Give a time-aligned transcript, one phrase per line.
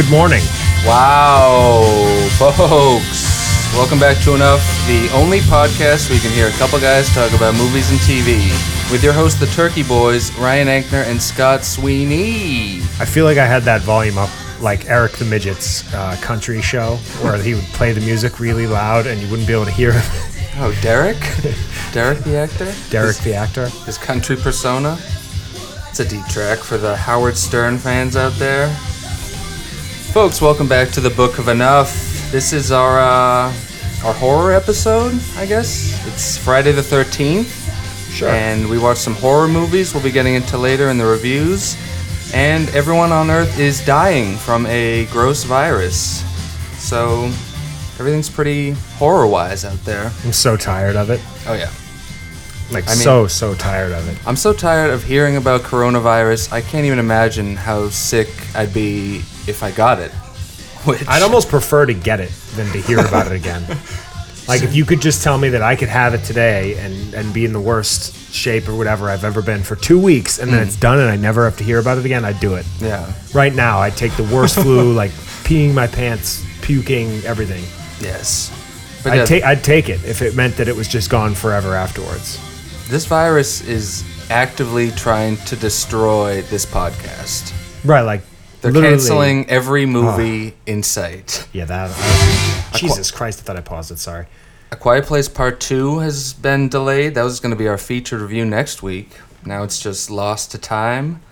[0.00, 0.40] Good morning.
[0.86, 1.82] Wow,
[2.38, 3.74] folks.
[3.74, 7.30] Welcome back to Enough, the only podcast where you can hear a couple guys talk
[7.34, 8.48] about movies and TV.
[8.90, 12.76] With your hosts, the Turkey Boys, Ryan Ankner and Scott Sweeney.
[12.98, 14.30] I feel like I had that volume up
[14.62, 19.06] like Eric the Midget's uh, country show where he would play the music really loud
[19.06, 20.02] and you wouldn't be able to hear him.
[20.60, 21.18] Oh, Derek?
[21.92, 22.72] Derek the actor?
[22.88, 23.68] Derek His, the actor.
[23.84, 24.96] his country persona?
[25.90, 28.74] It's a deep track for the Howard Stern fans out there.
[30.12, 31.92] Folks, welcome back to the Book of Enough.
[32.32, 33.54] This is our uh,
[34.04, 36.04] our horror episode, I guess.
[36.08, 38.10] It's Friday the 13th.
[38.10, 38.28] Sure.
[38.28, 41.76] And we watched some horror movies we'll be getting into later in the reviews.
[42.34, 46.24] And everyone on Earth is dying from a gross virus.
[46.82, 47.26] So
[48.00, 50.10] everything's pretty horror wise out there.
[50.24, 51.20] I'm so tired of it.
[51.46, 51.70] Oh, yeah.
[52.70, 54.18] Like I mean- so so tired of it.
[54.26, 56.52] I'm so tired of hearing about coronavirus.
[56.52, 60.10] I can't even imagine how sick I'd be if I got it.
[60.84, 63.64] Which, I'd almost prefer to get it than to hear about it again.
[64.48, 67.32] Like if you could just tell me that I could have it today and and
[67.32, 70.58] be in the worst shape or whatever I've ever been for 2 weeks and then
[70.58, 70.66] mm.
[70.66, 72.66] it's done and I never have to hear about it again, I'd do it.
[72.80, 75.12] yeah, Right now, I'd take the worst flu like
[75.44, 77.62] peeing my pants, puking, everything.
[78.00, 78.50] yes.
[79.04, 81.76] But I'd, ta- I'd take it if it meant that it was just gone forever
[81.76, 82.40] afterwards.
[82.90, 87.52] This virus is actively trying to destroy this podcast.
[87.84, 88.22] Right, like
[88.60, 91.46] They're literally- canceling every movie in sight.
[91.52, 91.90] Yeah, that.
[91.94, 93.40] I, uh, Jesus Christ!
[93.40, 93.98] I thought I paused it.
[93.98, 94.26] Sorry.
[94.72, 97.14] A Quiet Place Part 2 has been delayed.
[97.14, 99.10] That was going to be our featured review next week.
[99.44, 101.22] Now it's just lost to time.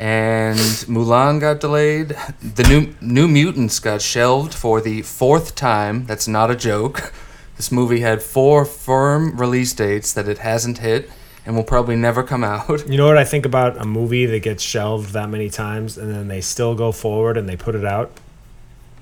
[0.00, 0.58] And
[0.88, 2.16] Mulan got delayed.
[2.42, 6.06] The new New Mutants got shelved for the fourth time.
[6.06, 7.12] That's not a joke.
[7.56, 11.08] This movie had four firm release dates that it hasn't hit
[11.46, 12.88] and will probably never come out.
[12.88, 16.12] You know what I think about a movie that gets shelved that many times and
[16.12, 18.10] then they still go forward and they put it out?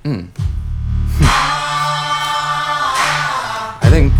[0.03, 0.25] Hmm.
[3.81, 4.13] I think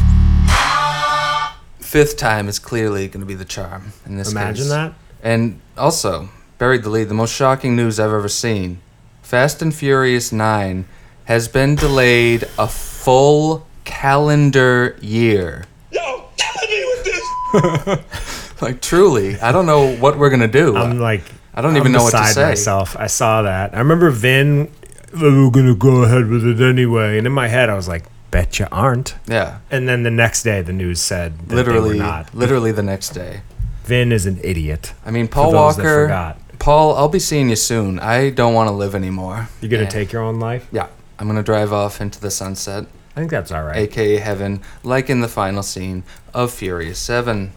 [1.86, 4.70] fifth time is clearly going to be the charm in this Imagine case.
[4.70, 4.94] that.
[5.22, 8.82] And also, buried the lead, the most shocking news I've ever seen.
[9.22, 10.86] Fast and Furious 9
[11.26, 15.66] has been delayed a full calendar year.
[15.92, 18.00] Yo, killing me with this.
[18.62, 20.78] Like, truly, I don't know what we're going to do.
[20.78, 21.24] I'm like,
[21.54, 22.44] I don't even I'm know what to say.
[22.46, 22.96] myself.
[22.98, 23.76] I saw that.
[23.76, 24.72] I remember Vin.
[25.14, 28.58] We're gonna go ahead with it anyway, and in my head I was like, "Bet
[28.60, 29.60] you aren't." yeah.
[29.70, 32.34] And then the next day, the news said that Literally, they were not.
[32.34, 33.42] literally the next day.
[33.84, 34.94] Vin is an idiot.
[35.06, 36.36] I mean, Paul Walker.
[36.58, 38.00] Paul, I'll be seeing you soon.
[38.00, 39.50] I don't want to live anymore.
[39.62, 39.90] You're gonna Yeah.
[39.90, 40.68] take your own life.
[40.72, 40.88] Yeah.
[41.20, 42.86] I'm going to drive off into the sunset.
[43.16, 43.78] I think that's all right.
[43.78, 46.04] aka heaven, like in the final scene
[46.34, 47.52] of Furious 7.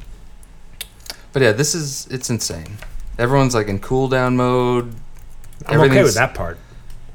[1.32, 2.78] But yeah, this is it's insane.
[3.18, 4.94] Everyone's like in cool down mode.
[5.66, 6.58] I'm okay with that part.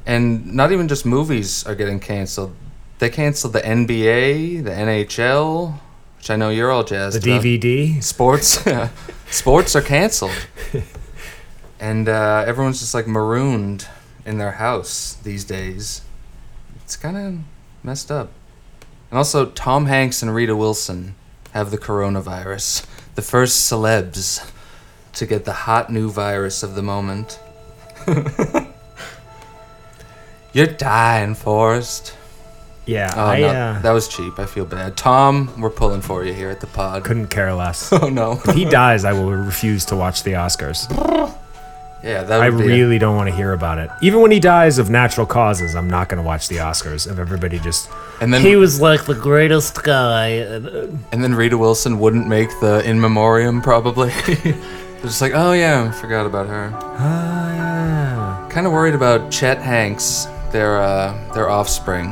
[0.06, 2.56] And not even just movies are getting canceled.
[2.97, 5.79] They canceled the NBA, the NHL,
[6.18, 7.41] which I know you're all jazzed about.
[7.41, 8.03] The DVD.
[8.03, 8.63] Sports
[9.29, 10.47] sports are canceled.
[11.79, 13.88] and uh, everyone's just like marooned
[14.25, 16.02] in their house these days.
[16.84, 17.40] It's kind of
[17.84, 18.30] messed up.
[19.09, 21.16] And also, Tom Hanks and Rita Wilson
[21.53, 22.86] have the coronavirus.
[23.16, 24.50] The first celebs
[25.14, 27.40] to get the hot new virus of the moment.
[30.53, 32.16] You're dying, Forrest.
[32.86, 33.47] Yeah, Oh, I no.
[33.47, 34.38] uh, that was cheap.
[34.40, 34.97] I feel bad.
[34.97, 37.03] Tom, we're pulling for you here at the pod.
[37.03, 37.91] couldn't care less.
[38.02, 38.41] Oh, no.
[38.46, 40.88] if he dies, I will refuse to watch the Oscars.
[42.04, 43.90] Yeah, that I would be really don't want to hear about it.
[44.02, 47.10] Even when he dies of natural causes, I'm not going to watch the Oscars.
[47.10, 47.90] If everybody just
[48.20, 50.28] And then He was like the greatest guy.
[50.30, 54.10] and, then Rita Wilson wouldn't make the in memoriam probably.
[54.26, 56.72] They're just like, oh yeah, I forgot about her.
[56.74, 58.50] ah yeah.
[58.52, 62.09] Kind of worried about Chet Hanks, their uh, their offspring.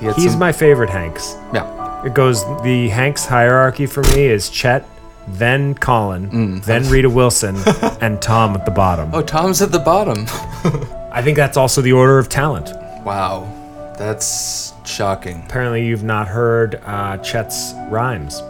[0.00, 1.34] He He's some- my favorite Hanks.
[1.54, 2.04] yeah.
[2.04, 4.84] It goes the Hanks hierarchy for me is Chet,
[5.28, 6.64] then Colin, Mm.
[6.64, 7.56] then Rita Wilson,
[8.00, 9.10] and Tom at the bottom.
[9.14, 10.26] Oh, Tom's at the bottom.
[11.12, 12.70] I think that's also the order of talent.
[13.04, 13.46] wow,
[13.98, 15.42] that's shocking.
[15.46, 18.40] Apparently, you've not heard uh, Chet's rhymes.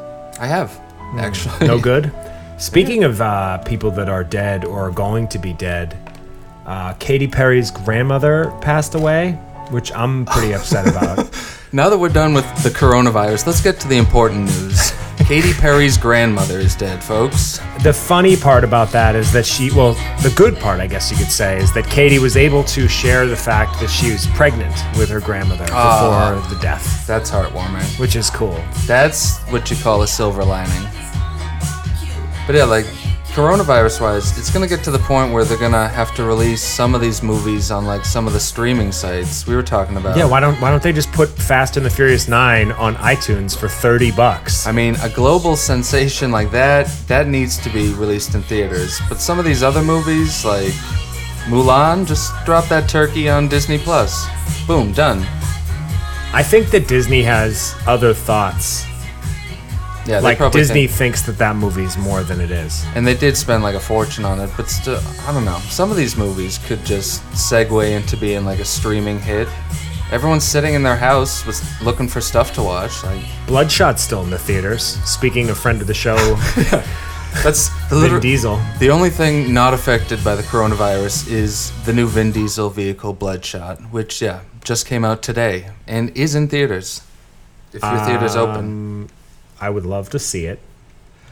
[0.40, 0.78] I have
[1.18, 1.66] actually.
[1.66, 2.12] No good.
[2.58, 5.96] Speaking of uh, people that are dead or are going to be dead,
[6.64, 9.32] uh, Katy Perry's grandmother passed away,
[9.70, 11.28] which I'm pretty upset about.
[11.72, 14.92] Now that we're done with the coronavirus, let's get to the important news.
[15.32, 17.58] Katy Perry's grandmother is dead, folks.
[17.82, 21.16] the funny part about that is that she, well, the good part, I guess you
[21.16, 24.74] could say, is that Katy was able to share the fact that she was pregnant
[24.98, 26.46] with her grandmother before Ah.
[26.50, 27.98] the death, That's heartwarming.
[27.98, 28.62] which is cool.
[28.84, 30.86] That's what you call a silver lining.
[32.46, 32.84] But yeah, like
[33.32, 36.94] coronavirus wise, it's gonna get to the point where they're gonna have to release some
[36.94, 40.16] of these movies on like some of the streaming sites we were talking about.
[40.18, 43.56] Yeah, why don't why don't they just put Fast and the Furious 9 on iTunes
[43.56, 44.66] for 30 bucks?
[44.66, 49.00] I mean, a global sensation like that, that needs to be released in theaters.
[49.08, 50.72] But some of these other movies, like
[51.48, 54.26] Mulan, just drop that turkey on Disney Plus.
[54.66, 55.26] Boom, done.
[56.34, 58.84] I think that Disney has other thoughts.
[60.06, 62.84] Yeah, they Like probably Disney think- thinks that that movie is more than it is.
[62.96, 65.60] and they did spend like a fortune on it, but still, I don't know.
[65.70, 69.46] Some of these movies could just segue into being like a streaming hit.
[70.10, 73.02] Everyone's sitting in their house was looking for stuff to watch.
[73.04, 74.82] Like Bloodshot's still in the theaters.
[75.04, 76.16] Speaking of friend of the show,
[77.42, 78.60] that's the Vin Diesel.
[78.78, 83.80] The only thing not affected by the coronavirus is the new Vin Diesel vehicle Bloodshot,
[83.92, 87.02] which yeah just came out today and is in theaters.
[87.72, 89.08] If your theater's open, Um,
[89.62, 90.58] I would love to see it,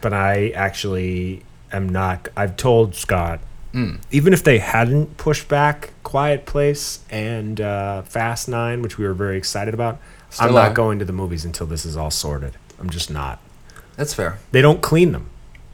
[0.01, 1.43] but I actually
[1.73, 2.29] am not.
[2.37, 3.41] I've told Scott,
[3.73, 3.97] Hmm.
[4.11, 9.15] even if they hadn't pushed back Quiet Place and uh, Fast Nine, which we were
[9.15, 9.99] very excited about,
[10.41, 10.75] I'm not are.
[10.75, 12.55] going to the movies until this is all sorted.
[12.81, 13.39] I'm just not.
[13.97, 14.39] that's fair.
[14.53, 15.27] They don't clean them.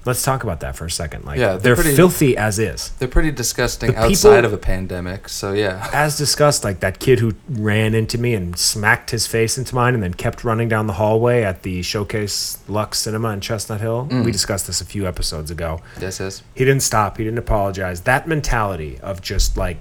[0.06, 1.25] Let's talk about that for a second.
[1.25, 2.91] Like, Yeah, they're they're, pretty- filthy as is.
[2.99, 5.29] They're pretty disgusting The outside people- of a pandemic.
[5.29, 9.58] So yeah, as discussed, like that kid who ran into me and smacked his face
[9.58, 13.41] into mine and then kept running down the hallway at the Showcase Lux Cinema in
[13.41, 14.06] Chestnut Hill.
[14.11, 14.25] Mm.
[14.25, 15.81] We discussed this a few episodes ago.
[16.00, 16.43] yes, yes.
[16.55, 18.03] He didn't stop, he didn't apologize.
[18.03, 19.79] That mentality of just like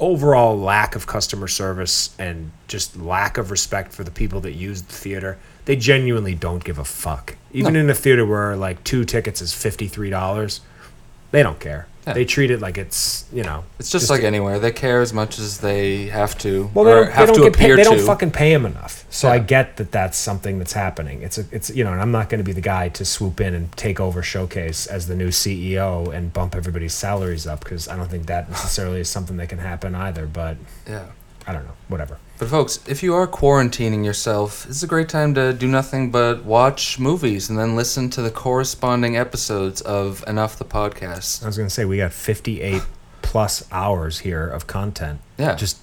[0.00, 4.82] overall lack of customer service and just lack of respect for the people that use
[4.82, 7.36] the theater, they genuinely don't give a fuck.
[7.52, 7.80] Even No.
[7.80, 10.60] in a theater where like two tickets is $53,
[11.30, 11.86] they don't care.
[12.06, 12.12] Yeah.
[12.12, 14.58] They treat it like it's, you know, It's just, like anywhere.
[14.58, 17.42] They care as much as they have to, Well, they don't, they have don't to
[17.44, 19.06] get paid, appear they don't fucking pay him enough.
[19.08, 21.22] So I get that that's something that's happening.
[21.22, 23.40] It's a, it's you know, and I'm not going to be the guy to swoop
[23.40, 27.88] in and take over Showcase as the new CEO and bump everybody's salaries up because
[27.88, 30.26] I don't think that necessarily is something that can happen either.
[30.26, 31.06] But yeah.
[31.46, 32.18] I don't know, whatever.
[32.38, 36.10] But folks, if you are quarantining yourself, this is a great time to do nothing
[36.10, 41.44] but watch movies and then listen to the corresponding episodes of Enough the podcast.
[41.44, 42.82] I was going to say we got 58
[43.22, 45.20] plus hours here of content.
[45.38, 45.54] Yeah.
[45.54, 45.78] Just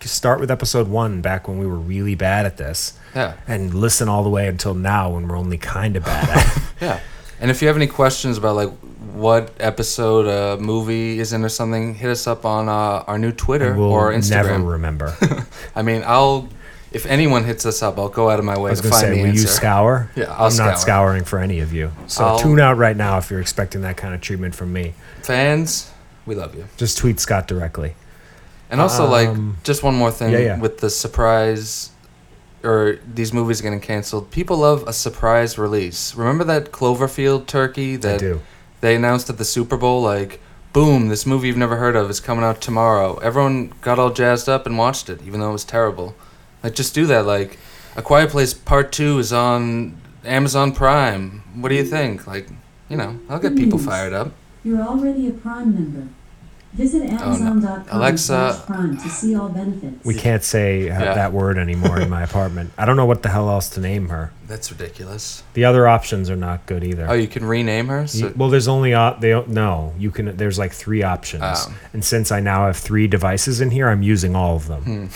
[0.00, 3.34] start with episode one back when we were really bad at this, Yeah.
[3.48, 6.62] and listen all the way until now when we're only kind of bad at it.
[6.80, 7.00] Yeah.
[7.40, 8.70] And if you have any questions about like
[9.12, 13.32] what episode a movie is in or something, hit us up on uh, our new
[13.32, 14.18] Twitter we'll or never
[14.50, 14.70] Instagram.
[14.72, 15.16] remember.
[15.74, 16.48] I mean, I'll
[16.90, 19.00] if anyone hits us up, I'll go out of my way I was to find
[19.00, 19.42] say, the will answer.
[19.42, 20.10] you scour?
[20.16, 20.66] Yeah, I'm scour.
[20.68, 21.92] not scouring for any of you.
[22.06, 24.94] So I'll- tune out right now if you're expecting that kind of treatment from me.
[25.22, 25.90] Fans,
[26.26, 26.66] we love you.
[26.78, 27.94] Just tweet Scott directly.
[28.70, 30.58] And also, like, Um, just one more thing yeah, yeah.
[30.58, 31.90] with the surprise,
[32.64, 34.30] or these movies getting canceled.
[34.30, 36.14] People love a surprise release.
[36.14, 38.40] Remember that Cloverfield turkey I that do.
[38.80, 40.02] they announced at the Super Bowl?
[40.02, 40.40] Like,
[40.72, 43.16] boom, this movie you've never heard of is coming out tomorrow.
[43.18, 46.14] Everyone got all jazzed up and watched it, even though it was terrible.
[46.62, 47.26] Like, just do that.
[47.26, 47.58] Like,
[47.96, 51.42] A Quiet Place Part 2 is on Amazon Prime.
[51.54, 51.90] What do you mm.
[51.90, 52.26] think?
[52.26, 52.48] Like,
[52.88, 54.32] you know, I'll get people fired up.
[54.64, 56.08] You're already a Prime member.
[56.74, 60.04] Visit Amazon.com Alexa- slash Prime to see all benefits.
[60.04, 61.14] We can't say uh, Yeah.
[61.14, 62.72] that word anymore in my apartment.
[62.76, 64.32] I don't know what the hell else to name her.
[64.46, 65.42] That's ridiculous.
[65.54, 67.06] The other options are not good either.
[67.08, 68.06] Oh, you can rename her?
[68.06, 69.94] So, You- well, there's only op- they don't, no.
[69.98, 70.36] You can.
[70.36, 71.74] There's like three options, Oh.
[71.94, 75.08] and since I now have three devices in here, I'm using all of them.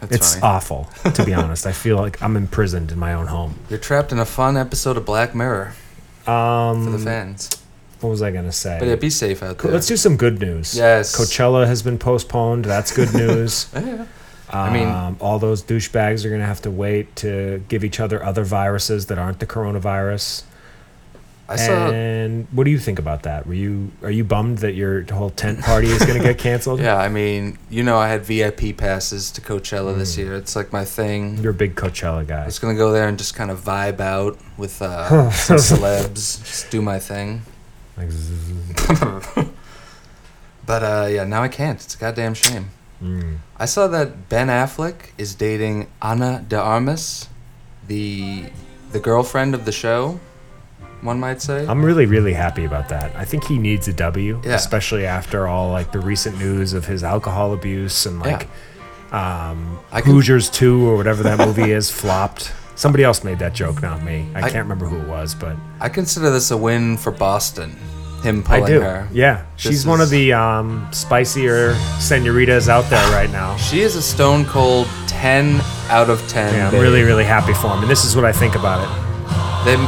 [0.00, 0.42] that's it's funny.
[0.54, 1.66] awful, to be honest.
[1.66, 3.54] I feel like I'm imprisoned in my own home.
[3.70, 5.72] You're trapped in a fun episode of Black Mirror
[6.26, 7.48] Um, for the fans.
[8.00, 8.76] What was I gonna say?
[8.78, 9.72] But yeah, be safe out there.
[9.72, 10.76] Let's do some good news.
[10.76, 11.16] Yes.
[11.16, 12.64] Coachella has been postponed.
[12.64, 13.66] That's good news.
[13.74, 14.06] Yeah.
[14.50, 18.00] I mean- um, all those douchebags are going to have to wait to give each
[18.00, 20.44] other other viruses that aren't the coronavirus.
[21.50, 21.90] I saw.
[21.90, 23.46] and what do you think about that?
[23.46, 26.80] Were you are you bummed that your whole tent party is going to get canceled?
[26.80, 30.18] Yeah, I mean, you know, I had VIP passes to Coachella this Mm.
[30.18, 30.34] year.
[30.36, 31.38] It's like my thing.
[31.38, 32.42] You're a big Coachella guy.
[32.42, 36.38] I was gonna go there and just kind of vibe out with uh, some celebs,
[36.44, 37.42] just do my thing.
[37.98, 38.08] Like,
[40.66, 41.82] But uh, yeah, now I can't.
[41.82, 42.70] It's a goddamn shame.
[43.02, 43.38] mm.
[43.58, 47.28] I saw that Ben Affleck is dating Ana de Armas,
[47.86, 48.44] the
[48.92, 50.20] the girlfriend of the show.
[51.00, 51.66] One might say.
[51.66, 53.14] I'm really really happy about that.
[53.16, 54.54] I think he needs a W, Yeah.
[54.54, 58.48] especially after all like the recent news of his alcohol abuse and like
[59.12, 62.52] um, I can- Hoosiers 2 or whatever that movie is flopped.
[62.78, 64.30] Somebody else made that joke, not me.
[64.36, 67.76] I, I- can't remember who it was, but I consider this a win for Boston.
[68.22, 68.80] Him I pulling do.
[68.80, 69.08] her.
[69.12, 73.56] Yeah, she's This one of the um, spicier senoritas out there right now.
[73.56, 76.54] She is a stone cold 10 out of 10.
[76.54, 76.80] Yeah, I'm babe.
[76.82, 78.90] really, really happy for him, and this is what I think about it.
[79.64, 79.76] They.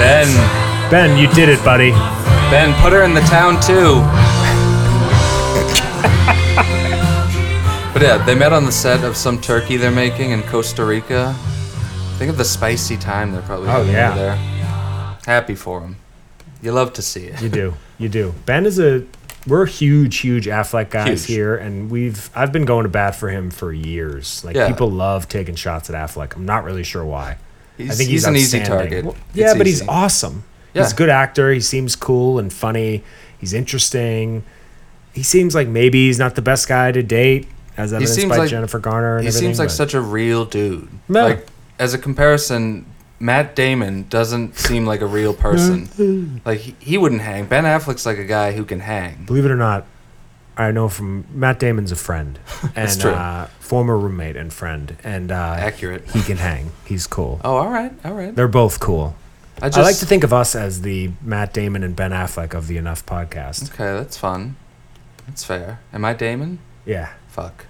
[0.00, 0.26] Ben,
[0.90, 1.90] Ben, you did it, buddy.
[2.50, 4.00] Ben, put her in the town too.
[8.00, 11.34] but yeah, they met on the set of some turkey they're making in Costa Rica.
[12.16, 14.08] Think of the spicy time they're probably Oh, having yeah.
[14.10, 14.36] over there.
[15.26, 15.96] Happy for them.
[16.62, 17.40] You love to see it.
[17.42, 17.74] You do.
[17.98, 18.34] You do.
[18.46, 19.04] Ben is a.
[19.46, 21.36] We're huge, huge Affleck guys Huge.
[21.36, 22.30] here, and we've.
[22.34, 24.42] I've been going to bat for him for years.
[24.44, 24.68] Like Yeah.
[24.68, 26.34] people love taking shots at Affleck.
[26.36, 27.36] I'm not really sure why.
[27.76, 29.04] He's, I think he's he's, an easy target.
[29.04, 30.44] Well, It's yeah, but he's awesome.
[30.74, 30.82] Yeah.
[30.82, 31.52] He's a good actor.
[31.52, 33.02] He seems cool and funny.
[33.38, 34.42] He's interesting.
[35.14, 37.48] He seems like maybe he's not the best guy to date,
[37.80, 39.16] as evidenced seems by like- Jennifer Garner.
[39.16, 40.88] And He everything, seems like but- such a real dude.
[41.08, 41.46] Like
[41.78, 42.86] as a comparison,
[43.18, 46.40] Matt Damon doesn't seem like a real person.
[46.44, 47.46] like he, he wouldn't hang.
[47.46, 49.24] Ben Affleck's like a guy who can hang.
[49.26, 49.86] Believe it or not,
[50.56, 53.10] I know from Matt Damon's a friend and That's true.
[53.12, 56.10] Uh, former roommate and friend, and uh, Accurate.
[56.10, 56.72] He can hang.
[56.84, 57.40] He's cool.
[57.44, 58.34] Oh, all right, all right.
[58.34, 59.14] They're both cool.
[59.62, 62.54] I just I like to think of us as the Matt Damon and Ben Affleck
[62.54, 63.72] of the Enough podcast.
[63.74, 64.56] Okay, that's fun.
[65.26, 65.80] That's fair.
[65.92, 66.58] Am I Damon?
[66.86, 67.10] Yeah.
[67.28, 67.66] Fuck.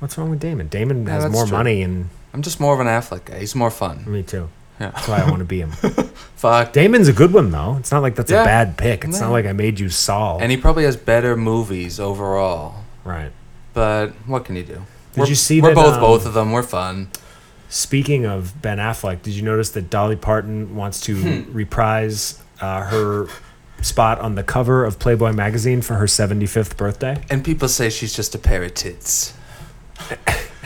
[0.00, 0.68] What's wrong with Damon?
[0.68, 1.56] Damon Yeah, has that's more true.
[1.56, 3.38] money, and I'm just more of an Affleck guy.
[3.38, 4.04] He's more fun.
[4.06, 4.48] me too.
[4.80, 4.90] Yeah.
[4.92, 5.70] That's why I want to be him.
[6.36, 6.72] Fuck.
[6.72, 7.76] Damon's a good one though.
[7.78, 8.42] It's not like that's Yeah.
[8.42, 9.04] a bad pick.
[9.04, 9.26] It's No.
[9.26, 10.38] not like I made you Saul.
[10.40, 12.84] And he probably has better movies overall.
[13.04, 13.30] right.
[13.74, 14.82] But what can you do?
[15.12, 16.50] Did we're, you see We're that, both um, both of them.
[16.50, 17.08] We're fun.
[17.68, 21.52] Speaking of Ben Affleck, did you notice that Dolly Parton wants to Hmm.
[21.52, 23.28] reprise uh, her
[23.82, 27.22] spot on the cover of Playboy magazine for her 75th birthday?
[27.30, 29.34] And people say she's just a pair of tits.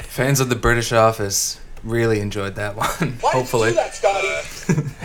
[0.03, 3.15] Fans of the British Office really enjoyed that one.
[3.21, 3.73] Why Hopefully.
[3.73, 4.89] did you do that, Scotty?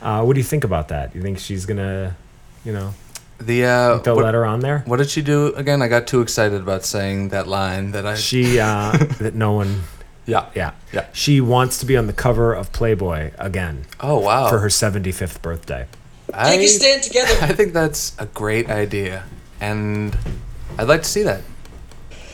[0.00, 1.12] Uh, what do you think about that?
[1.12, 2.16] You think she's gonna,
[2.64, 2.94] you know,
[3.40, 4.84] The uh, they'll what, let her on there?
[4.86, 5.82] what did she do again?
[5.82, 8.14] I got too excited about saying that line that I.
[8.14, 9.82] She uh, that no one,
[10.24, 10.50] yeah.
[10.54, 11.06] yeah, Yeah.
[11.12, 14.48] She wants to be on the cover of Playboy again Oh wow.
[14.48, 15.88] for her 75th birthday.
[16.32, 17.34] I, Take a stand together.
[17.42, 19.24] I think that's a great idea,
[19.60, 20.16] and
[20.78, 21.40] I'd like to see that.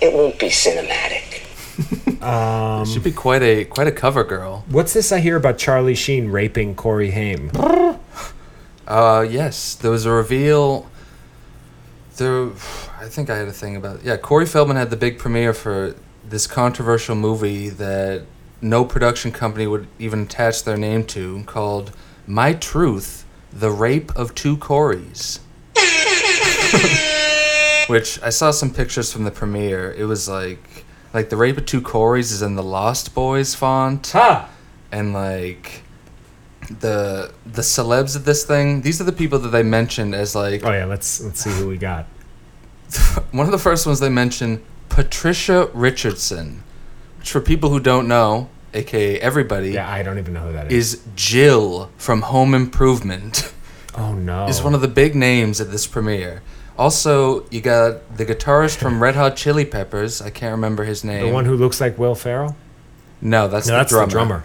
[0.04, 1.22] It won't be cinematic.
[2.24, 4.64] Um, She'd be quite a quite a cover girl.
[4.68, 7.50] What's this I hear about Charlie Sheen raping Corey Haim?
[8.88, 10.88] Uh, yes, there was a reveal.
[12.16, 12.46] There,
[12.98, 14.02] I think I had a thing about.
[14.02, 15.96] Yeah, Corey Feldman had the big premiere for
[16.26, 18.22] this controversial movie that
[18.62, 21.92] no production company would even attach their name to, called
[22.26, 25.40] "My Truth: The Rape of Two Coreys."
[27.88, 29.92] Which I saw some pictures from the premiere.
[29.92, 34.08] It was like, like the rape of two Coreys is in the Lost Boys font
[34.12, 34.48] Ha!
[34.90, 35.82] and like
[36.80, 40.64] the the celebs of this thing these are the people that they mentioned as like
[40.64, 42.06] Oh yeah, let's let's see who we got.
[43.32, 46.62] one of the first ones they mentioned patricia richardson
[47.18, 50.72] which for people who don't know aka everybody Yeah, I don't even know who that
[50.72, 50.94] is.
[50.94, 53.52] is jill from home improvement
[53.96, 54.46] Oh no.
[54.48, 56.40] is one of the big names at this premiere
[56.78, 61.26] also you got the guitarist from red hot chili peppers i can't remember his name
[61.26, 62.56] the one who looks like Will Ferrell.
[63.20, 64.06] no that's, No, the, that's drummer.
[64.06, 64.44] the drummer.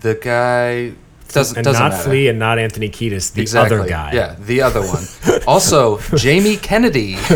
[0.00, 0.92] the guy
[1.32, 2.02] doesn't, And doesn't not matter.
[2.04, 3.78] Flea and not Anthony Kiedis, the exactly.
[3.78, 4.12] other guy.
[4.12, 5.02] Yeah, the other one.
[5.46, 7.16] also, Jamie Kennedy.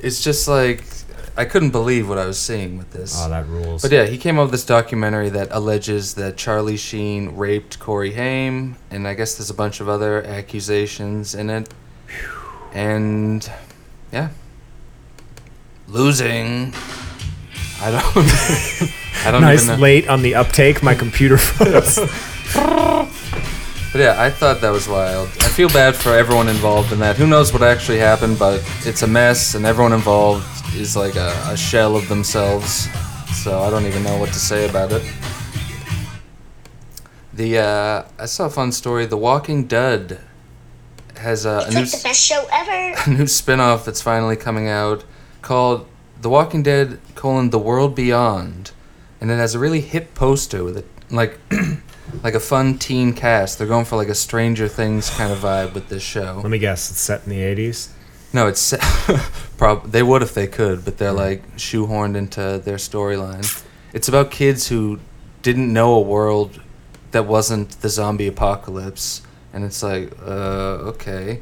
[0.00, 0.84] It's just like
[1.34, 3.18] I couldn't believe what I was seeing with this.
[3.18, 3.80] Oh, that rules.
[3.80, 8.12] but yeah, he came up with this documentary that alleges that Charlie Sheen raped Corey
[8.12, 11.72] Haim, and I guess there's a bunch of other accusations in it.
[12.74, 13.48] And
[14.12, 14.28] yeah,
[15.88, 16.74] losing.
[17.80, 18.92] I don't.
[19.26, 19.82] I don't nice even know.
[19.82, 20.82] late on the uptake.
[20.82, 21.96] My computer froze.
[23.94, 25.28] But yeah, I thought that was wild.
[25.40, 27.16] I feel bad for everyone involved in that.
[27.16, 31.32] Who knows what actually happened, but it's a mess, and everyone involved is like a,
[31.46, 32.88] a shell of themselves.
[33.32, 35.02] So I don't even know what to say about it.
[37.32, 39.06] The uh, I saw a fun story.
[39.06, 40.20] The Walking Dead
[41.18, 43.00] has a, a new It's like the best show ever.
[43.06, 45.04] a new spin-off that's finally coming out
[45.42, 45.86] called
[46.20, 48.72] The Walking Dead: colon, The World Beyond,
[49.20, 51.38] and it has a really hip poster with it, like
[52.22, 53.58] like a fun teen cast.
[53.58, 56.40] They're going for like a Stranger Things kind of vibe with this show.
[56.42, 56.90] Let me guess.
[56.90, 57.90] It's set in the 80s.
[58.32, 58.78] No, it's se-
[59.56, 61.16] prob they would if they could, but they're mm.
[61.16, 63.64] like shoehorned into their storyline.
[63.92, 64.98] It's about kids who
[65.42, 66.60] didn't know a world
[67.12, 69.22] that wasn't the zombie apocalypse,
[69.54, 71.40] and it's like, uh, okay.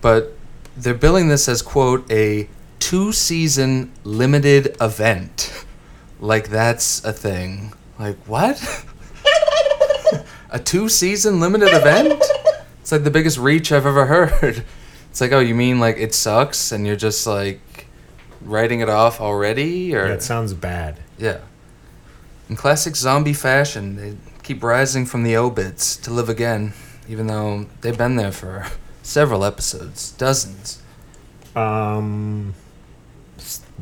[0.00, 0.34] But
[0.76, 5.64] they're billing this as quote a two-season limited event,
[6.20, 7.72] like that's a thing.
[7.98, 8.60] Like what?
[10.50, 12.22] a two-season limited event?
[12.80, 14.62] It's like the biggest reach I've ever heard.
[15.10, 17.86] It's like, oh, you mean like it sucks and you're just like
[18.42, 19.94] writing it off already?
[19.96, 21.00] Or Yeah, it sounds bad.
[21.18, 21.38] yeah.
[22.48, 26.74] In classic zombie fashion, they keep rising from the obits to live again,
[27.08, 28.66] even though they've been there for
[29.02, 30.80] several episodes, dozens.
[31.54, 32.54] Um,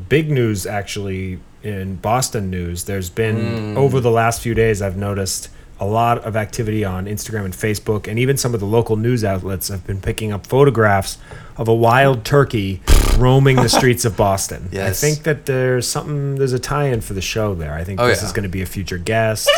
[0.09, 2.85] big news actually in Boston news.
[2.85, 4.81] There's been over the last few days.
[4.81, 8.65] I've noticed a lot of activity on Instagram and Facebook, and even some of the
[8.65, 11.17] local news outlets have been picking up photographs
[11.57, 12.81] of a wild turkey
[13.17, 14.69] roaming the streets of Boston.
[14.71, 15.03] Yes.
[15.03, 16.35] I think that there's something.
[16.35, 17.73] There's a tie-in for the show there.
[17.73, 18.27] I think Oh, this yeah.
[18.27, 19.49] is going to be a future guest.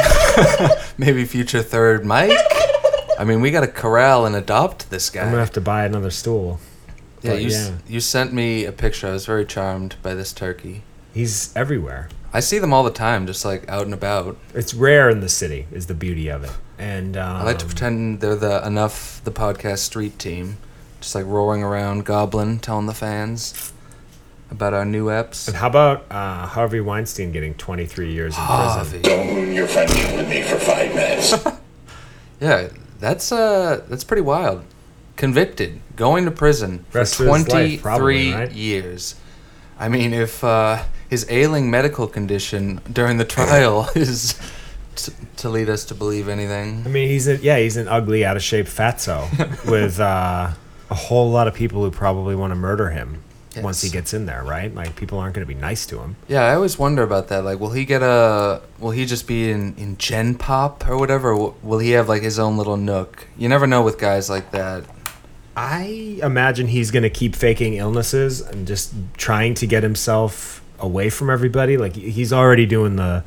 [0.98, 2.32] Maybe future third Mike.
[3.20, 5.22] I mean, we got to corral and adopt this guy.
[5.22, 6.60] I'm gonna have to buy another stool.
[7.22, 9.08] yeah, but you s you sent me a picture.
[9.08, 10.84] I was very charmed by this turkey.
[11.14, 12.10] He's everywhere.
[12.34, 14.38] I see them all the time, just like out and about.
[14.54, 15.66] It's rare in the city.
[15.72, 16.52] Is the beauty of it.
[16.78, 20.58] And um, I like to pretend they're the enough the podcast street team,
[21.02, 23.74] just like roaring around, goblin, telling the fans
[24.52, 25.48] about our new eps.
[25.48, 29.02] And how about uh, Harvey Weinstein getting 23 years in prison?
[29.02, 31.34] Don't ruin your friendship with me for five minutes.
[32.40, 34.64] Yeah, that's uh that's pretty wild.
[35.16, 38.52] Convicted, going to prison for Rest his life, 23 right?
[38.52, 39.16] years.
[39.80, 44.40] I mean, if uh, his ailing medical condition during the trial is
[44.96, 46.84] t- to lead us to believe anything.
[46.86, 49.28] I mean, he's a, yeah, he's an ugly, out of shape fatso
[49.70, 50.52] with uh,
[50.90, 53.24] a whole lot of people who probably want to murder him
[53.64, 54.74] once he gets in there, right?
[54.74, 56.16] Like people aren't going to be nice to him.
[56.28, 57.44] Yeah, I always wonder about that.
[57.44, 58.62] Like, will he get a?
[58.80, 61.34] Will he just be in in Gen Pop or whatever?
[61.34, 63.28] Or will he have like his own little nook?
[63.38, 64.84] You never know with guys like that.
[65.56, 71.10] I imagine he's going to keep faking illnesses and just trying to get himself away
[71.10, 71.78] from everybody.
[71.78, 73.24] Like he's already doing the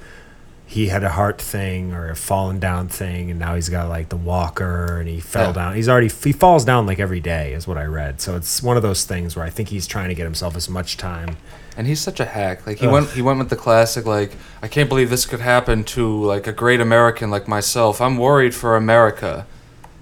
[0.71, 4.09] he had a heart thing or a fallen down thing, and now he's got like
[4.09, 5.53] the walker and he fell Yeah.
[5.53, 5.75] down.
[5.75, 8.21] He's already he falls down like every day, is what I read.
[8.21, 10.69] So it's one of those things where I think he's trying to get himself as
[10.69, 11.37] much time.
[11.77, 12.67] And he's such a hack.
[12.69, 12.93] Like he Ugh.
[12.93, 16.47] went he went with the classic like I can't believe this could happen to like
[16.47, 18.01] a great American like myself.
[18.01, 19.47] I'm worried for America.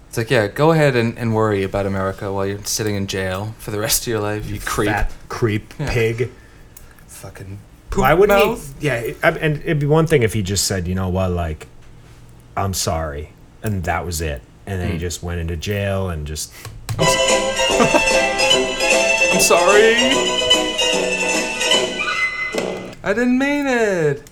[0.08, 3.54] It's like, yeah, go ahead and, and worry about America while you're sitting in jail
[3.58, 4.88] for the rest of your life, you creep.
[4.90, 6.30] Fat creep pig.
[7.06, 7.58] Fucking
[7.94, 8.74] Why wouldn't mouth.
[8.80, 8.86] he?
[8.86, 11.30] Yeah, it- I- and it'd be one thing if he just said, you know what,
[11.30, 11.66] like,
[12.56, 15.00] I'm sorry, and that was it, and then he hmm.
[15.00, 16.52] just went into jail and just
[19.30, 19.94] I'm sorry.
[23.04, 24.28] I didn't mean it.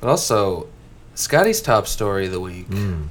[0.00, 0.68] But also,
[1.14, 2.66] Scotty's top story of the week.
[2.66, 3.04] Hmm.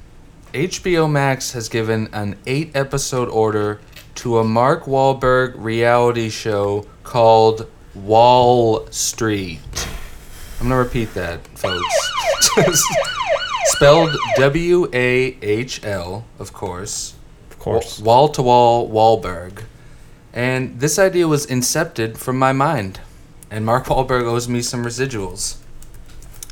[0.52, 3.80] HBO Max has given an eight episode order
[4.16, 9.88] to a Mark Wahlberg reality show called Wahl Street.
[10.60, 12.10] I'm going to repeat that, folks.
[13.64, 17.14] Spelled W A H L, of course.
[17.50, 17.98] of course.
[17.98, 19.64] Wall to wall Wahlberg.
[20.32, 23.00] And this idea was incepted from my mind.
[23.50, 25.56] And Mark Wahlberg owes me some residuals.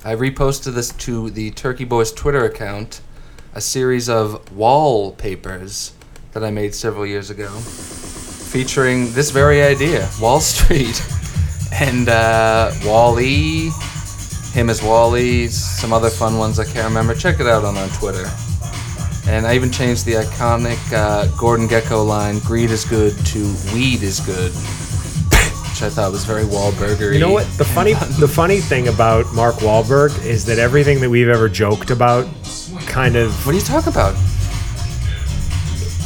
[0.04, 3.00] I reposted this to the Turkey Boys Twitter account,
[3.54, 5.92] a series of wallpapers
[6.32, 11.00] that I made several years ago, featuring this very idea Wahl Street.
[11.72, 13.70] And uh, Wally,
[14.52, 17.14] him as Wally, some other fun ones I can't remember.
[17.14, 18.24] Check it out on, on Twitter.
[19.26, 24.02] And I even changed the iconic uh, Gordon Gekko line, greed is good, to weed
[24.02, 24.52] is good.
[25.68, 27.46] Which I thought was very Wahlburger You know what?
[27.58, 31.90] The funny, the funny thing about Mark Wahlberg is that everything that we've ever joked
[31.90, 32.26] about,
[32.86, 34.16] kind of, What are you talking about?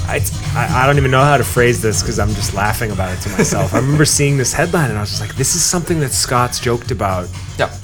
[0.07, 0.21] I,
[0.55, 3.21] I I don't even know how to phrase this because I'm just laughing about it
[3.23, 3.75] to myself.
[3.75, 6.61] I remember seeing this headline and I was just like, this is something that Scott's
[6.61, 7.29] joked about.
[7.59, 7.75] Yeah.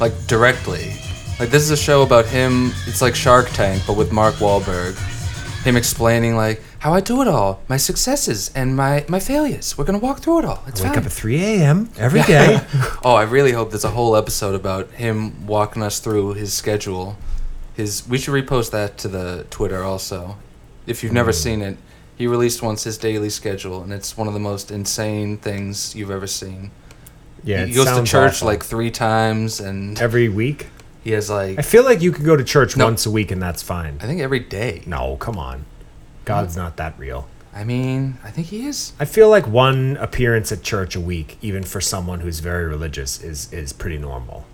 [0.00, 0.94] Like, directly.
[1.40, 2.72] Like, this is a show about him.
[2.86, 4.96] It's like Shark Tank, but with Mark Wahlberg.
[5.64, 9.78] Him explaining, like, how I do it all, my successes and my, my failures.
[9.78, 10.62] We're going to walk through it all.
[10.66, 10.98] It's Wake fine.
[10.98, 11.90] up at 3 a.m.
[11.96, 12.60] every day.
[13.04, 17.16] Oh, I really hope there's a whole episode about him walking us through his schedule.
[17.74, 20.36] His we should repost that to the Twitter also.
[20.86, 21.76] If you've never seen it,
[22.16, 26.10] he released once his daily schedule, and it's one of the most insane things you've
[26.10, 26.70] ever seen.
[27.42, 28.46] Yeah, he goes to church awful.
[28.48, 30.68] like three times, and every week.
[31.02, 32.84] he has like I feel like you could go to church No.
[32.86, 33.98] once a week and that's fine.
[34.00, 34.82] I think every day.
[34.86, 35.66] No, come on.
[36.24, 37.28] God's not that real.
[37.52, 38.94] I mean, I think he is.
[38.98, 43.22] I feel like one appearance at church a week, even for someone who's very religious,
[43.22, 44.44] is is pretty normal.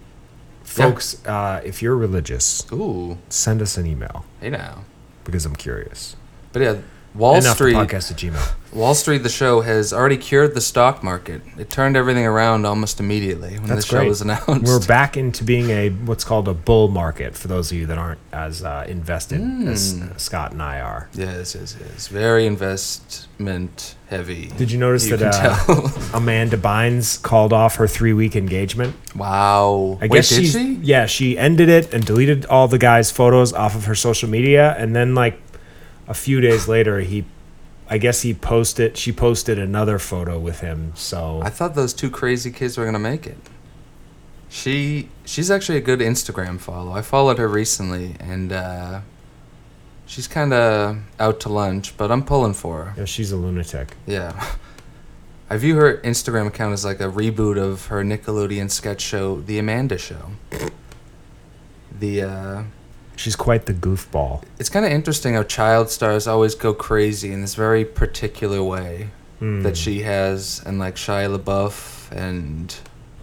[0.65, 4.85] Folks, uh, if you're religious, Ooh, send us an email hey now.
[5.25, 6.15] because I'm curious.
[6.53, 6.77] But yeah,
[7.15, 7.75] Wall Enough Street.
[7.75, 8.55] podcast at Gmail.
[8.73, 11.43] Wahl Street, the show, has already cured the stock market.
[11.59, 14.09] It turned everything around almost immediately when That's the show great.
[14.09, 14.47] was announced.
[14.65, 17.99] We're back into being a what's called a bull market for those of you that
[17.99, 20.03] aren't as uh, invested as Hmm.
[20.13, 21.09] uh, Scott and I are.
[21.15, 22.07] Yes, yes, yes.
[22.07, 24.53] Very investment heavy.
[24.57, 25.35] Did you notice You that
[25.69, 25.89] uh.
[26.17, 28.95] Amanda Bynes called off her three week engagement?
[29.17, 29.99] wow.
[30.01, 30.75] I Wait, guess she?
[30.83, 34.75] Yeah, she ended it and deleted all the guy's photos off of her social media,
[34.79, 35.41] and then like
[36.11, 37.25] a few days later, he,
[37.89, 38.97] I guess he posted.
[38.97, 40.93] She posted another photo with him.
[40.97, 43.39] So I thought those two crazy kids were gonna make it.
[44.49, 46.91] She she's actually a good Instagram follow.
[46.93, 49.01] I followed her recently, and uh,
[50.05, 52.95] she's kind of out to lunch, but I'm pulling for her.
[52.99, 53.97] yeah, she's a lunatic.
[54.07, 54.55] Yeah.
[55.49, 59.59] I view her Instagram account as like a reboot of her Nickelodeon sketch show, The
[59.59, 60.33] Amanda Show.
[61.97, 62.63] The uh,
[63.21, 64.43] She's quite the goofball.
[64.59, 69.09] it's kind of interesting how child stars always go crazy in this very particular way
[69.41, 69.61] Hmm.
[69.63, 72.75] that she has, and like Shia LaBeouf and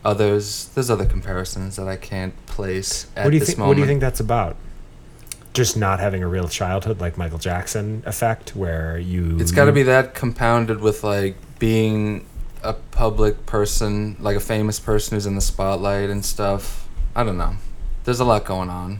[0.06, 0.70] others.
[0.76, 3.60] There's other comparisons that I can't place at what do you this think?
[3.60, 3.70] moment.
[3.70, 4.56] What do you think that's about?
[5.54, 9.38] Just not having a real childhood, like Michael Jackson effect, where you.
[9.40, 12.26] It's got to be that compounded with like being
[12.64, 16.88] a public person, like a famous person who's in the spotlight and stuff.
[17.16, 17.56] I don't know.
[18.04, 19.00] There's a lot going on.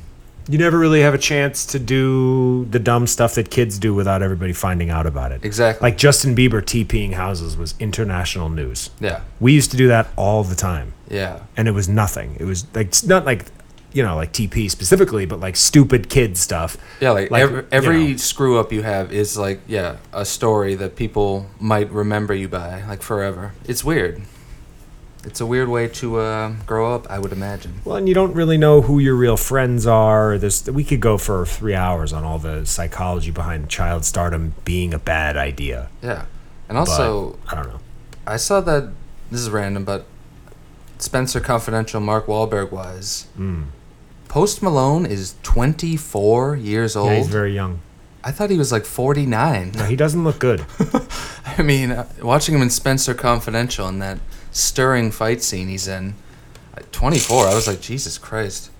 [0.50, 4.22] You never really have a chance to do the dumb stuff that kids do without
[4.22, 5.44] everybody finding out about it.
[5.44, 5.86] Exactly.
[5.90, 8.90] Like Justin Bieber TPing houses was international news.
[9.00, 12.38] yeah, We used to do that all the time, yeah, and it was nothing.
[12.40, 13.46] It was like not like,
[13.92, 16.78] you know, like TP specifically, but like stupid kid stuff.
[17.02, 17.12] yeah.
[17.12, 18.18] Like, Like, every, you know.
[18.18, 22.84] screw up you have is like yeah a story that people might remember you by
[22.88, 23.54] like forever.
[23.66, 24.22] It's weird.
[25.28, 27.82] It's a weird way to uh, grow up, I would imagine.
[27.84, 30.38] Well, and you don't really know who your real friends are.
[30.38, 34.94] There's we could go for three hours on all the psychology behind child stardom being
[34.94, 35.90] a bad idea.
[36.02, 36.26] Yeah,
[36.70, 37.80] and but also I don't know.
[38.26, 38.94] I saw that
[39.30, 40.06] this is random, but
[40.98, 43.28] Spencer Confidential, Mark Wahlberg wise.
[43.38, 43.66] Mm.
[44.30, 47.12] Post Malone is 24 years old.
[47.12, 47.82] Yeah, he's very young.
[48.24, 49.72] I thought he was like 49.
[49.72, 50.66] No, he doesn't look good.
[51.46, 54.20] I mean, uh, watching him in Spencer Confidential and that
[54.58, 56.16] stirring fight scene he's in,
[56.76, 58.72] at 24, I was like, Jesus Christ.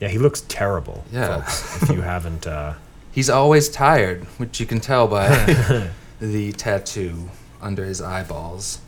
[0.00, 1.38] Yeah, he looks terrible, Yeah.
[1.42, 1.82] folks.
[1.82, 2.74] If you haven't, uh,
[3.10, 7.30] He's always tired, which you can tell by the tattoo
[7.60, 8.78] under his eyeballs.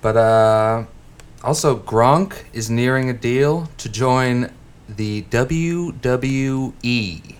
[0.00, 0.84] But uh,
[1.44, 4.50] also, Gronk is nearing a deal to join
[4.88, 7.34] the WWE,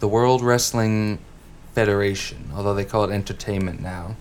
[0.00, 1.18] the World Wrestling
[1.74, 4.16] Federation, although they call it entertainment now.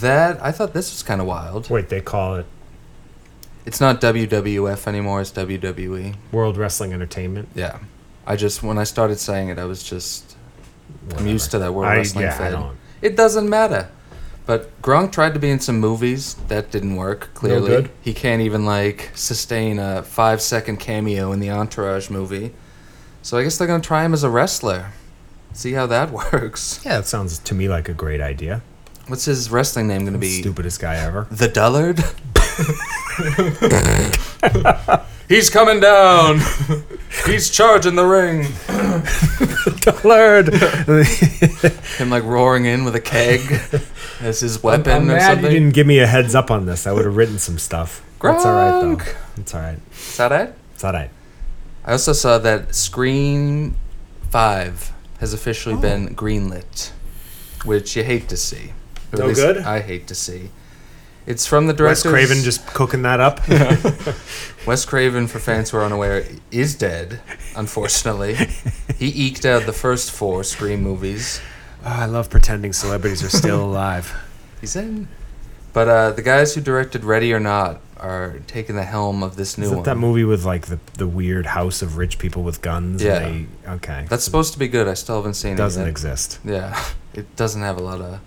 [0.00, 1.70] That, I thought this was kind of wild.
[1.70, 2.46] wait, they call it
[3.64, 6.14] It's not WWF anymore, it's WWE.
[6.32, 7.48] World Wrestling Entertainment.
[7.54, 7.78] Yeah.
[8.26, 10.36] I just, when I started saying it, I was just
[11.02, 11.28] I'm Whatever.
[11.30, 12.52] used to that World I- Wrestling yeah, I Fed.
[12.52, 12.76] don't.
[13.02, 13.88] It doesn't matter.
[14.46, 16.34] But Gronk tried to be in some movies.
[16.48, 17.68] That didn't work, clearly.
[17.68, 17.90] good?
[18.00, 22.52] He can't even, like, sustain a five second cameo in the Entourage movie.
[23.22, 24.92] So I guess they're going to try him as a wrestler.
[25.52, 26.80] See how that works.
[26.84, 28.62] Yeah, that sounds to me like a great idea.
[29.08, 30.40] What's his wrestling name going to be?
[30.40, 31.28] Stupidest guy ever.
[31.30, 32.00] The Dullard?
[35.28, 36.40] He's coming down.
[37.24, 38.42] He's charging the ring.
[39.82, 40.48] Dullard.
[41.98, 43.40] Him like roaring in with a keg
[44.20, 45.44] as his weapon I'm or mad something.
[45.44, 46.86] you didn't give me a heads up on this.
[46.86, 48.04] I would have written some stuff.
[48.20, 48.96] That's all right though.
[48.96, 49.16] Gronk.
[49.36, 49.78] It's all right.
[49.92, 50.54] Is that it?
[50.74, 51.10] It's all right.
[51.84, 53.76] I also saw that Scream
[54.30, 55.80] 5 has officially oh.
[55.80, 56.90] been greenlit,
[57.64, 58.72] which you hate to see.
[59.20, 59.58] Or No good?
[59.58, 60.50] I hate to see.
[61.26, 62.12] It's from the director.
[62.12, 62.26] Wes.
[62.28, 63.40] Craven just cooking that up.
[64.66, 67.20] Wes Craven, for fans who are unaware, is dead,
[67.56, 68.36] unfortunately.
[68.96, 71.40] he eked out the first four Scream movies.
[71.84, 74.14] Oh, I love pretending celebrities are still alive.
[74.60, 75.08] He's in.
[75.72, 79.58] But uh, the guys who directed Ready or Not are taking the helm of this
[79.58, 79.84] new Is that one.
[79.84, 83.02] that movie with like the, the weird house of rich people with guns?
[83.02, 83.18] Yeah.
[83.18, 84.06] They, okay.
[84.08, 84.86] That's supposed to be good.
[84.88, 85.54] I still haven't seen it.
[85.54, 85.88] It doesn't yet.
[85.90, 86.38] exist.
[86.44, 86.82] Yeah,
[87.14, 88.20] it doesn't have a lot of.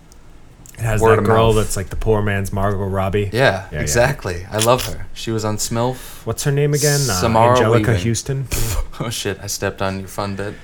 [0.80, 1.56] It has Word that girl mouth.
[1.62, 3.30] that's like the poor man's Margot Robbie.
[3.32, 3.80] Yeah, yeah.
[3.80, 4.46] exactly.
[4.50, 5.06] I love her.
[5.12, 6.24] She was on Smilf.
[6.26, 7.00] What's her name again?
[7.00, 8.02] Uh, Samara Angelica Weaving.
[8.02, 8.48] Houston.
[9.02, 9.38] Oh shit!
[9.42, 10.54] I stepped on your fun bit.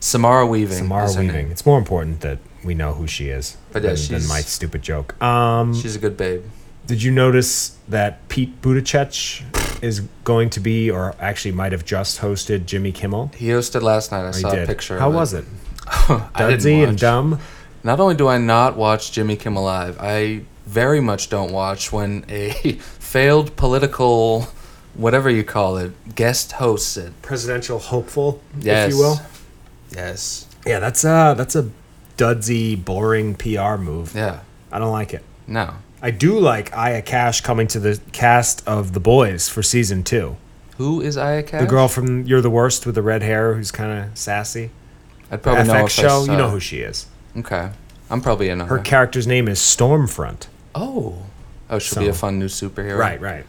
[0.00, 0.76] Samara Weaving.
[0.78, 1.28] Samara Weaving.
[1.28, 1.50] name.
[1.50, 4.82] It's more important that we know who she is But yeah, than, than my stupid
[4.82, 5.20] joke.
[5.22, 6.42] Um, She's a good babe.
[6.86, 9.42] did you notice that Pete Buttigieg
[9.82, 13.30] is going to be, or actually might have just hosted Jimmy Kimmel?
[13.36, 14.24] He hosted last night.
[14.24, 14.98] I Or saw a picture.
[14.98, 15.44] How was it?
[15.88, 17.38] I didn't Dudsy and dumb.
[17.86, 22.24] Not only do I not watch Jimmy Kimmel Live, I very much don't watch when
[22.28, 24.48] a failed political,
[24.94, 27.12] whatever you call it, guest hosts it.
[27.22, 28.88] Presidential hopeful, Yes.
[28.88, 29.20] if you will.
[29.94, 30.48] Yes.
[30.66, 31.70] Yeah, that's uh that's a
[32.16, 34.16] dudsy, boring PR move.
[34.16, 34.40] Yeah.
[34.72, 35.22] I don't like it.
[35.46, 35.74] No.
[36.02, 40.36] I do like Aya Cash coming to the cast of The Boys for season two.
[40.78, 41.60] Who is Aya Cash?
[41.60, 44.70] The girl from You're the Worst with the red hair who's kind of sassy.
[45.30, 47.06] I'd probably know FX I show, you know who she is.
[47.38, 47.70] Okay.
[48.08, 48.78] I'm probably in Her her.
[48.78, 50.46] character's name is Stormfront.
[50.74, 51.22] oh.
[51.68, 52.96] Oh, she'll be a fun new superhero.
[52.96, 53.44] Right, right.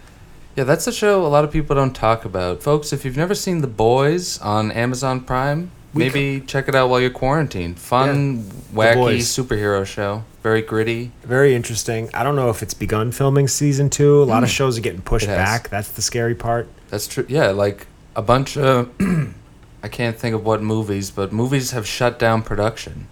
[0.55, 2.63] Yeah, that's a show a lot of people don't talk about.
[2.63, 6.89] Folks, if you've never seen The Boys on Amazon Prime, We maybe check it out
[6.89, 7.77] while you're quarantined.
[7.77, 8.41] Fun,
[8.73, 10.23] wacky superhero show.
[10.41, 11.11] Very gritty.
[11.21, 12.09] Very interesting.
[12.11, 14.23] I don't know if it's begun filming season two.
[14.23, 14.53] A lot of hmm.
[14.53, 15.69] shows are getting pushed back.
[15.69, 16.67] That's the scary part.
[16.89, 17.27] That's true.
[17.29, 18.89] Yeah, like a bunch of
[19.83, 23.07] I can't think of what movies, but movies have shut down production.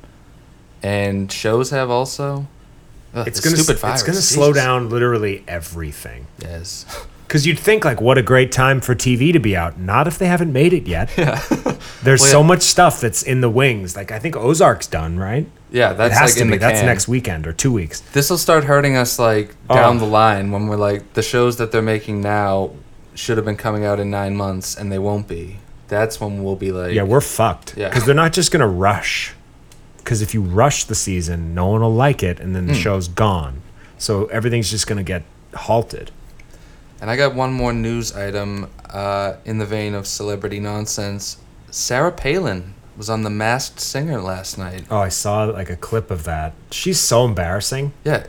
[0.86, 2.46] And shows have also.
[3.16, 4.02] Ugh, It's gonna stupid virus.
[4.02, 6.28] it's gonna slow down literally everything.
[6.40, 6.86] Yes.
[7.28, 9.80] Because you'd think like, what a great time for TV to be out.
[9.80, 11.10] Not if they haven't made it yet.
[11.18, 11.42] Yeah.
[12.04, 12.48] There's Well, so yeah.
[12.48, 13.96] much stuff that's in the wings.
[13.96, 15.48] Like I think Ozark's done, right?
[15.72, 16.58] Yeah, It that's has like to in be.
[16.58, 16.86] That's can.
[16.86, 18.02] next weekend or two weeks.
[18.14, 19.76] This will start hurting us like oh.
[19.76, 20.00] down Oh.
[20.02, 22.70] the line when we're like the shows that they're making now
[23.16, 25.58] should have been coming out in nine months and they won't be.
[25.88, 27.76] That's when we'll be like, Yeah, we're fucked.
[27.76, 27.90] Yeah.
[27.90, 29.34] Because they're not just gonna rush.
[30.06, 33.08] Because if you rush the season, no one will like it, and then the show's
[33.08, 33.62] gone.
[33.98, 35.24] So everything's just gonna get
[35.56, 36.12] halted.
[37.02, 41.38] And I got one more news item uh, in the vein of celebrity nonsense.
[41.72, 44.86] Sarah Palin was on The Masked Singer last night.
[44.92, 46.54] Oh, I saw like a clip of that.
[46.72, 47.92] She's so embarrassing.
[48.06, 48.28] Yeah.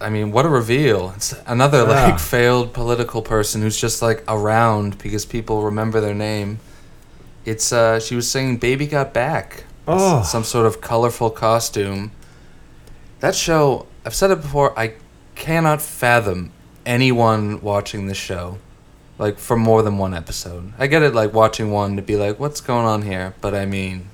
[0.00, 1.12] I mean, what a reveal.
[1.16, 2.06] It's another Yeah.
[2.12, 6.60] like failed political person who's just like around because people remember their name.
[7.44, 9.64] It's uh she was singing Baby Got Back.
[9.86, 10.22] Oh.
[10.22, 12.12] Some sort of colorful costume.
[13.20, 14.94] That show, I've said it before, I
[15.34, 16.52] cannot fathom
[16.86, 18.58] anyone watching this show
[19.20, 20.72] like for more than one episode.
[20.78, 23.66] I get it like watching one to be like what's going on here, but I
[23.66, 24.08] mean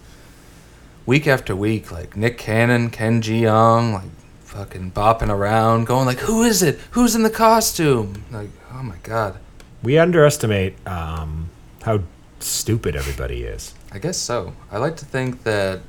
[1.07, 6.42] week after week like Nick Cannon, Ken Jeong, like fucking bopping around, going like, "Who
[6.42, 6.81] is it?
[6.90, 9.38] Who's in the costume?" Like, oh my god.
[9.83, 11.50] We underestimate um,
[11.83, 12.00] how
[12.40, 13.75] stupid everybody is.
[13.92, 14.53] I guess so.
[14.70, 15.81] I like to think that.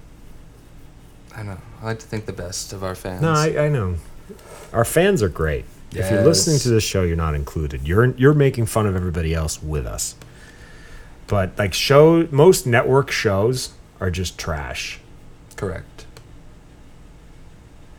[1.35, 1.57] I know.
[1.81, 3.21] I like to think the best of our fans.
[3.21, 3.97] No, I, I know.
[4.73, 5.65] Our fans are great.
[5.91, 7.87] If you're listening to this show, you're not included.
[7.87, 10.15] You're you're making fun of everybody else with us.
[11.27, 14.99] But like show most network shows are just trash.
[15.55, 15.96] Correct.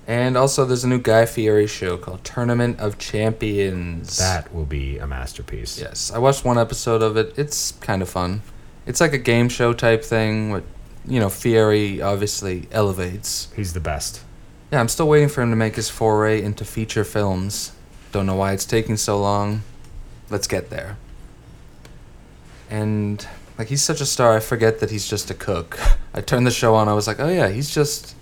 [0.08, 4.16] And also, there's a new Guy Fieri show called Tournament of Champions.
[4.16, 5.78] That will be a masterpiece.
[5.78, 7.34] Yes, I watched one episode of it.
[7.36, 8.40] It's kind of fun.
[8.86, 10.50] It's like a game show type thing.
[10.50, 10.64] With,
[11.06, 13.52] you know, Fieri obviously elevates.
[13.54, 14.22] He's the best.
[14.72, 17.72] Yeah, I'm still waiting for him to make his foray into feature films.
[18.10, 19.62] Don't know why it's taking so long.
[20.30, 20.96] Let's get there.
[22.70, 23.26] And
[23.58, 25.78] like he's such a star, I forget that he's just a cook.
[26.14, 28.14] I turned the show on, I was like, "Oh yeah, he's just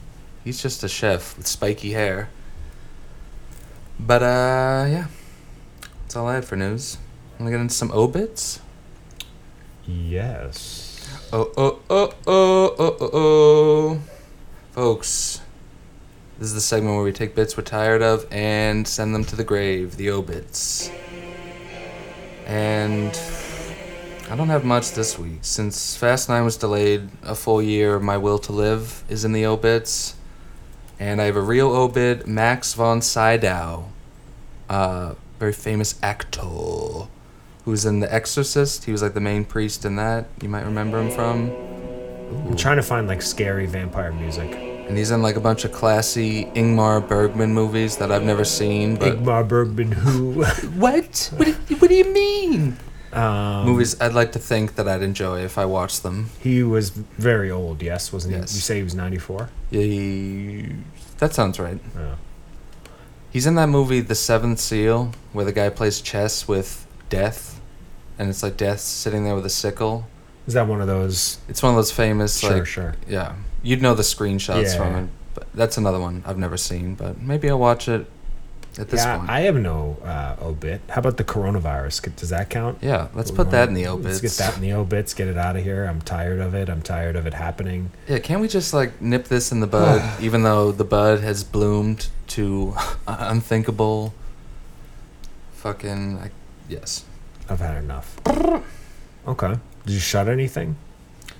[0.47, 2.31] he's just a chef with spiky hair."
[4.01, 5.07] But uh yeah.
[6.03, 6.97] That's all I had for news.
[7.39, 8.61] Want to get into some obits?
[9.87, 11.07] Yes.
[11.33, 14.01] Oh, oh, oh, oh, oh, oh, oh.
[14.73, 15.41] Folks,
[16.39, 19.37] this is the segment where we take bits we're tired of and send them to
[19.37, 20.91] the grave, the obits.
[22.47, 23.19] And
[24.29, 25.39] I don't have much this week.
[25.43, 29.47] Since Fast 9 was delayed a full year, My Will to Live is in the
[29.47, 30.16] obits.
[30.99, 33.91] And I have a real obit, Max von Sydow,
[34.69, 38.85] uh, very famous actor who was in The Exorcist.
[38.85, 40.27] He was like the main priest in that.
[40.41, 41.51] You might remember him from.
[42.47, 44.55] I'm trying to find like scary vampire music.
[44.55, 48.95] And he's in like a bunch of classy Ingmar Bergman movies that I've never seen.
[48.95, 50.45] But Igmar Bergman who
[50.77, 51.31] what?
[51.37, 52.77] What do, what do you mean?
[53.13, 56.31] Um, movies I'd like to think that I'd enjoy if I watched them.
[56.41, 58.41] he was very old, yes, wasn't he?
[58.41, 59.49] You say he was 94?
[59.71, 60.67] Yeah,
[61.19, 61.81] that sounds right.
[61.95, 62.17] Yeah.
[63.31, 67.61] He's in that movie The Seventh Seal, where the guy plays chess with Death,
[68.19, 70.07] and it's like Death sitting there with a sickle.
[70.47, 71.39] Is that one of those?
[71.49, 72.95] It's one of those famous Sure, like sure.
[73.09, 73.35] yeah.
[73.63, 74.77] You'd know the screenshots Yeah.
[74.77, 75.11] from it.
[75.35, 78.07] But that's another one I've never seen, but maybe I'll watch it
[78.79, 79.31] at this yeah, point.
[79.31, 80.81] I have no uh, obit.
[80.89, 82.15] How about the coronavirus?
[82.17, 82.79] Does that count?
[82.83, 84.23] yeah, let's put that in the obits.
[84.23, 85.15] Let's get that in the obits.
[85.15, 85.85] Get it out of here.
[85.85, 86.69] I'm tired of it.
[86.69, 87.91] I'm tired of it happening.
[88.09, 91.45] Yeah, can't we just like nip this in the bud, even though the bud has
[91.45, 92.75] bloomed to
[93.07, 94.15] unthinkable?
[95.53, 96.31] Fucking, I,
[96.69, 97.05] yes.
[97.49, 98.21] I've had enough.
[99.27, 99.55] Okay.
[99.87, 100.77] Did you shut anything?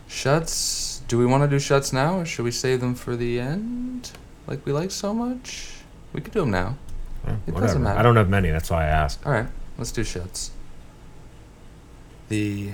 [0.09, 1.03] Shuts.
[1.09, 4.13] Do we want to do shuts now, or should we save them for the end,
[4.47, 5.73] like we like so much?
[6.13, 6.77] We could do them now.
[7.27, 7.61] It whatever.
[7.67, 7.99] doesn't matter.
[7.99, 8.51] I don't have many.
[8.51, 9.25] That's why I asked.
[9.27, 9.47] All right,
[9.79, 10.51] let's do shuts.
[12.29, 12.71] The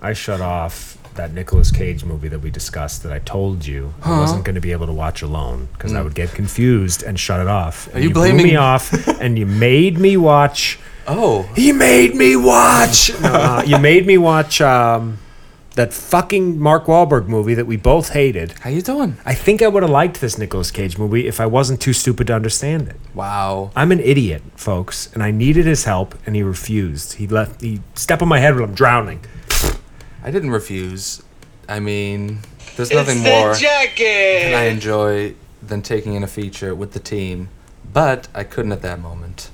[0.00, 4.18] I shut off that Nicolas Cage movie that we discussed that I told you I
[4.18, 7.38] wasn't going to be able to watch alone because I would get confused and shut
[7.40, 7.86] it off.
[7.88, 8.02] And Hmm.
[8.02, 8.92] you blew blaming- me off?
[9.20, 10.78] and you made me watch.
[11.06, 13.12] Oh, He made me watch.
[13.20, 15.18] No, uh, you made me watch um,
[15.74, 18.52] that fucking Mark Wahlberg movie that we both hated.
[18.60, 19.16] how you doing?
[19.24, 22.26] I think I would have liked this Nicolas Cage movie if I wasn't too stupid
[22.26, 22.96] to understand it.
[23.14, 23.70] Wow.
[23.74, 27.14] I'm an idiot, folks, and I needed his help, and he refused.
[27.14, 27.60] He left.
[27.60, 29.24] He stepped on my head when I'm drowning.
[30.22, 31.22] I didn't refuse.
[31.68, 32.40] I mean,
[32.76, 37.48] there's nothing more that I enjoy than taking in a feature with the team,
[37.92, 39.50] but I couldn't at that moment.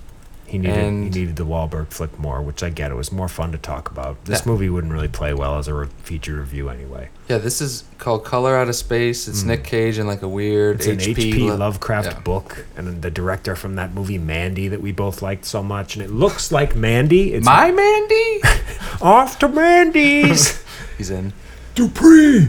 [0.49, 2.91] He needed And- he needed the Wahlberg flick more, which I get.
[2.91, 4.25] It was more fun to talk about.
[4.25, 4.53] This Yeah.
[4.53, 7.11] movie wouldn't really play well as a re- feature review anyway.
[7.29, 9.29] Yeah, this is called Color Out of Space.
[9.29, 10.77] It's Nick Cage and like a weird.
[10.77, 11.51] It's an HP, H.P.
[11.51, 12.21] lo- Lovecraft yeah.
[12.21, 16.03] book, and the director from that movie Mandy that we both liked so much, and
[16.05, 17.35] it looks like Mandy.
[17.35, 18.41] It's My Mandy?
[19.03, 20.63] off to Mandy's.
[20.97, 21.33] He's in.
[21.75, 22.49] Dupree.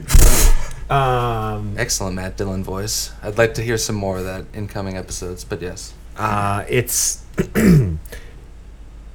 [0.89, 3.11] Um, Excellent Matt Dillon voice.
[3.21, 5.93] I'd like to hear some more of that in coming episodes, but yes.
[6.19, 7.23] Uh, it's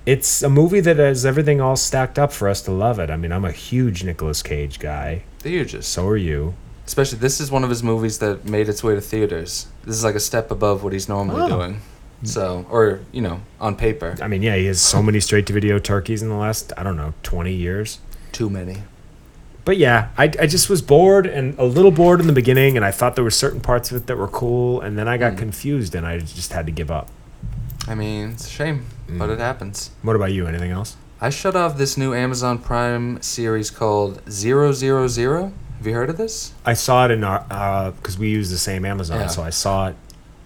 [0.07, 3.11] it's a movie that has everything all stacked up for us to love it.
[3.11, 5.23] I mean, I'm a huge Nicolas Cage guy.
[5.43, 5.91] The hugest.
[5.93, 6.55] So are you.
[6.87, 9.69] Especially, this is one of his movies that made its way to theaters.
[9.85, 11.49] This is like a step above what he's normally Oh.
[11.49, 11.81] doing.
[12.25, 15.53] So, or, you know, on paper, I mean, yeah, he has so many straight to
[15.53, 17.99] video turkeys in the last, I don't know, 20 years.
[18.33, 18.83] too many.
[19.65, 22.85] But yeah, I, I just was bored and a little bored in the beginning, and
[22.85, 25.39] I thought there were certain parts of it that were cool, and then I got
[25.39, 27.09] confused and I just had to give up.
[27.89, 29.35] I mean, it's a shame, but Mm.
[29.35, 29.91] it happens.
[30.03, 30.47] What about you?
[30.47, 30.97] Anything else?
[31.21, 35.53] I shut off this new Amazon Prime series called Zero Zero Zero.
[35.79, 36.53] Have you heard of this?
[36.67, 39.27] I saw it in our, because we use the same Amazon, Yeah.
[39.29, 39.97] so I saw it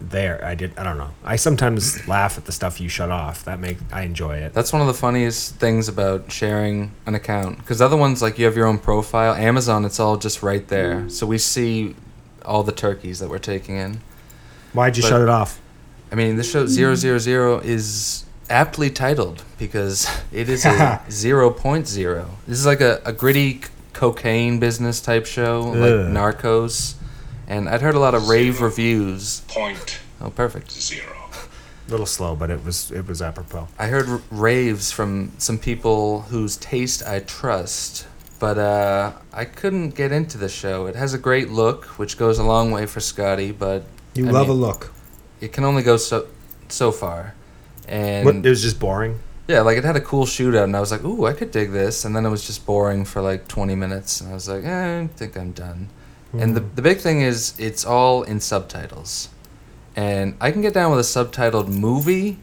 [0.01, 0.45] there.
[0.45, 1.11] I did, I don't know.
[1.25, 3.45] I sometimes laugh at the stuff you shut off.
[3.45, 4.55] That make I enjoy it.
[4.55, 7.59] That's one of the funniest things about sharing an account.
[7.59, 9.35] Because other ones, like you have your own profile.
[9.35, 11.09] Amazon, it's all just right there.
[11.09, 11.97] So we see
[12.45, 14.01] all the turkeys that we're taking in.
[14.73, 15.61] Why'd you But- shut it off?
[16.11, 20.69] I mean, this show Zero Zero Zero is aptly titled because it is a
[21.09, 22.27] 0.0.
[22.47, 25.77] This is like a, a gritty c- cocaine business type show, like
[26.15, 26.95] Narcos.
[27.49, 29.41] And I'd heard a lot of rave reviews.
[29.49, 30.71] Point Oh, perfect.
[30.71, 31.15] zero.
[31.89, 33.69] A little slow, but it was it was apropos.
[33.79, 38.07] I heard r- raves from some people whose taste I trust,
[38.39, 40.87] but uh, I couldn't get into the show.
[40.87, 43.85] It has a great look, which goes a long way for Scotty, but
[44.15, 44.93] You I love mean, a look.
[45.41, 46.27] it can only go so
[46.69, 47.35] so far.
[47.89, 49.21] And What, it was just boring.
[49.47, 51.71] yeah, like it had a cool shootout, and I was like, "Ooh, I could dig
[51.73, 54.65] this." And then it was just boring for like 20 minutes, and I was like,
[54.65, 55.89] eh, "I think I'm done."
[56.33, 59.31] And the the big thing is, it's all in subtitles,
[59.97, 62.39] and I can get down with a subtitled movie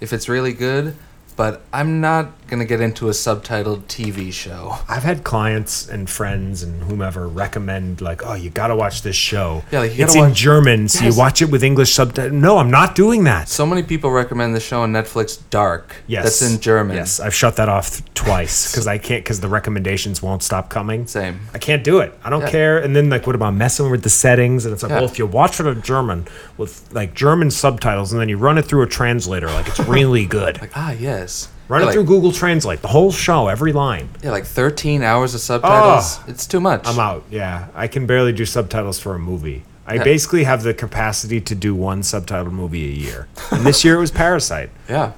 [0.00, 0.96] if it's really good,
[1.38, 4.74] but I'm not gonna get into a subtitled TV show.
[4.88, 9.62] I've had clients and friends and whomever recommend like, oh, you gotta watch this show.
[9.70, 11.14] Yeah, like, it's in watch- German, so Yes.
[11.14, 12.32] you watch it with English subtitles.
[12.32, 13.48] No, I'm not doing that.
[13.48, 15.94] So many people recommend the show on Netflix, Dark.
[16.08, 16.96] Yes, that's in German.
[16.96, 21.06] Yes, I've shut that off twice because I can't because the recommendations won't stop coming.
[21.06, 21.40] Same.
[21.54, 22.18] I can't do it.
[22.24, 22.50] I don't Yeah.
[22.50, 22.78] care.
[22.78, 24.64] And then like, what about messing with the settings?
[24.64, 24.96] And it's like, Yeah.
[24.96, 28.58] well, if you watch it in German with like German subtitles, and then you run
[28.58, 30.60] it through a translator, like it's really good.
[30.62, 31.27] Like ah yes.
[31.68, 34.08] Run yeah, it like, through Google Translate, the whole show, every line.
[34.22, 36.18] Yeah, like 13 hours of subtitles.
[36.26, 36.86] It's too much.
[36.86, 37.24] I'm out.
[37.30, 39.64] Yeah, I can barely do subtitles for a movie.
[39.86, 40.04] I Yeah.
[40.04, 43.28] basically have the capacity to do one subtitled movie a year.
[43.50, 44.70] And this year it was Parasite.
[44.88, 45.12] Yeah,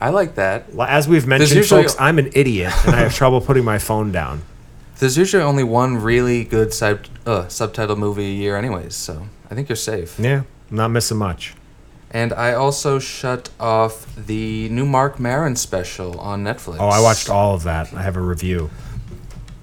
[0.00, 0.66] I like that.
[0.78, 4.10] As we've mentioned, usually- folks, I'm an idiot and I have trouble putting my phone
[4.12, 4.42] down.
[4.98, 8.94] There's usually only one really good sub uh, subtitle movie a year, anyways.
[8.94, 10.18] So I think you're safe.
[10.18, 11.54] Yeah, I'm not missing much.
[12.14, 16.76] And I also shut off the new Marc Maron special on Netflix.
[16.78, 17.92] Oh, I watched all of that.
[17.92, 18.70] I have a review.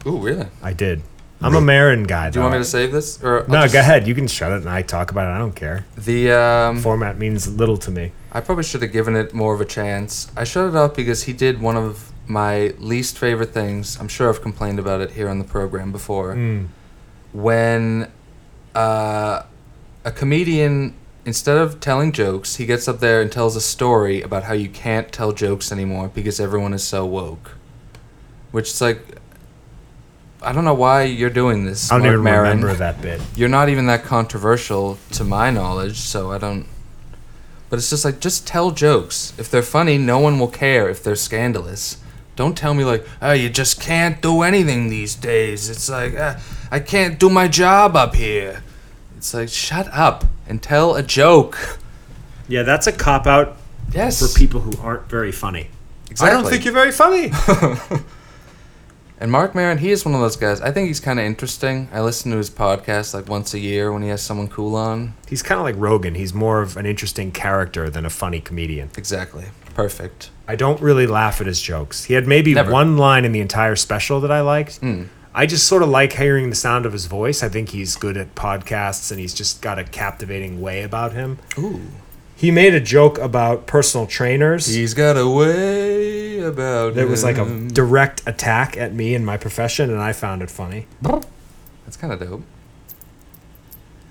[0.06, 0.48] Ooh, really?
[0.62, 1.02] I did.
[1.44, 2.30] I'm a Maron guy.
[2.30, 3.24] Do you want me to save this?
[3.24, 4.06] Or I'll No, just- go ahead.
[4.06, 5.34] You can shut it and I talk about it.
[5.34, 5.86] I don't care.
[5.98, 8.12] The um, Format means little to me.
[8.34, 10.30] I probably should have given it more of a chance.
[10.38, 13.98] I shut it off because he did one of my least favorite things.
[14.00, 16.36] I'm sure I've complained about it here on the program before.
[16.36, 16.68] Mm.
[17.34, 18.12] When
[18.76, 19.44] uh,
[20.06, 20.94] a comedian,
[21.26, 24.70] instead of telling jokes, he gets up there and tells a story about how you
[24.70, 27.52] can't tell jokes anymore because everyone is so woke.
[28.52, 29.00] Which is like,
[30.42, 31.92] I don't know why you're doing this.
[31.92, 32.58] I don't Marc even Maron.
[32.62, 33.22] remember that bit.
[33.36, 36.66] You're not even that controversial to my knowledge, so I don't.
[37.70, 39.34] But it's just like, just tell jokes.
[39.38, 41.98] If they're funny, no one will care if they're scandalous.
[42.36, 45.70] Don't tell me, like, oh, you just can't do anything these days.
[45.70, 46.40] It's like, uh,
[46.72, 48.64] I can't do my job up here.
[49.22, 51.78] It's like, shut up and tell a joke.
[52.48, 53.56] Yeah, that's a cop out
[53.94, 54.20] Yes.
[54.20, 55.68] for people who aren't very funny.
[56.10, 56.36] Exactly.
[56.36, 57.32] I don't think you're very funny.
[59.20, 60.62] And Marc Maron, he is one of those guys.
[60.62, 61.88] I think he's kind of interesting.
[61.94, 65.14] I listen to his podcast like once a year when he has someone cool on.
[65.30, 66.16] He's kind of like Rogan.
[66.16, 68.90] He's more of an interesting character than a funny comedian.
[68.98, 69.46] Exactly.
[69.76, 70.32] Perfect.
[70.48, 72.06] I don't really laugh at his jokes.
[72.06, 72.72] He had maybe Never.
[72.72, 74.78] one line in the entire special that I liked.
[74.78, 75.04] Hmm.
[75.34, 77.42] I just sort of like hearing the sound of his voice.
[77.42, 81.40] I think he's good at podcasts and he's just got a captivating way about him.
[81.58, 81.80] Ooh.
[82.36, 84.66] He made a joke about personal trainers.
[84.66, 87.68] He's got a way about It was like a him.
[87.70, 90.88] direct attack at me and my profession, and I found it funny.
[91.02, 92.44] That's kind of dope.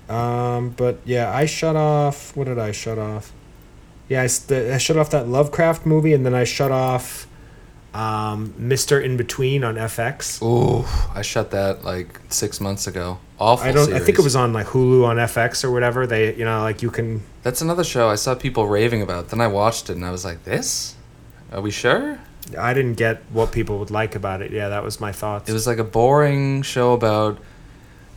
[0.09, 2.35] Um, but yeah, I shut off.
[2.35, 3.31] What did I shut off?
[4.09, 7.27] Yeah, I, st- I shut off that Lovecraft movie, and then I shut off
[7.93, 10.41] um, Mister In Between on FX.
[10.41, 13.19] Ooh, I shut that like six months ago.
[13.39, 13.67] Awful.
[13.67, 13.93] I don't.
[13.93, 16.07] I think it was on like Hulu on FX or whatever.
[16.07, 17.21] They, you know, like you can.
[17.43, 19.29] That's another show I saw people raving about.
[19.29, 20.95] Then I watched it and I was like, "This?
[21.51, 22.19] Are we sure?"
[22.57, 24.51] I didn't get what people would like about it.
[24.51, 25.49] Yeah, that was my thoughts.
[25.49, 27.39] It was like a boring show about.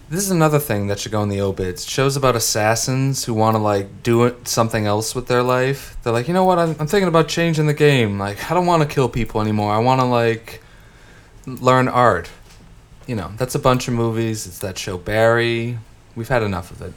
[0.09, 1.85] This is another thing that should go in the obits.
[1.89, 5.97] Shows about assassins who want to like do it, something else with their life.
[6.03, 6.59] They're like, you know what?
[6.59, 8.19] I'm, I'm thinking about changing the game.
[8.19, 9.73] Like, I don't want to kill people anymore.
[9.73, 10.63] I want to like
[11.47, 12.29] learn art.
[13.07, 14.47] You know, that's a bunch of movies.
[14.47, 15.79] It's that show Barry.
[16.17, 16.93] We've had enough of it.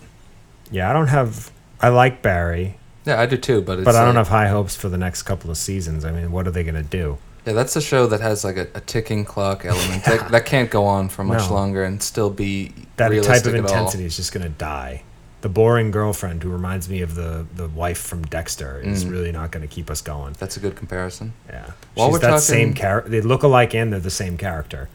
[0.71, 1.51] yeah, I don't have.
[1.81, 3.61] I like Barry, Yeah, I do too.
[3.61, 6.03] But it's but I don't like- have high hopes for the next couple of seasons.
[6.05, 7.17] I mean, what are they gonna do?
[7.47, 10.69] Yeah, that's a show that has like a, a ticking clock element that, that can't
[10.69, 11.53] go on for much No.
[11.55, 13.61] longer and still be that type of at all.
[13.61, 15.03] intensity is just gonna die.
[15.41, 19.11] The boring girlfriend who reminds me of the the wife from Dexter is Mm.
[19.11, 20.35] really not gonna keep us going.
[20.37, 21.31] That's a good comparison.
[21.47, 23.09] Yeah, While she's we're that same character.
[23.09, 24.89] They look alike and they're the same character.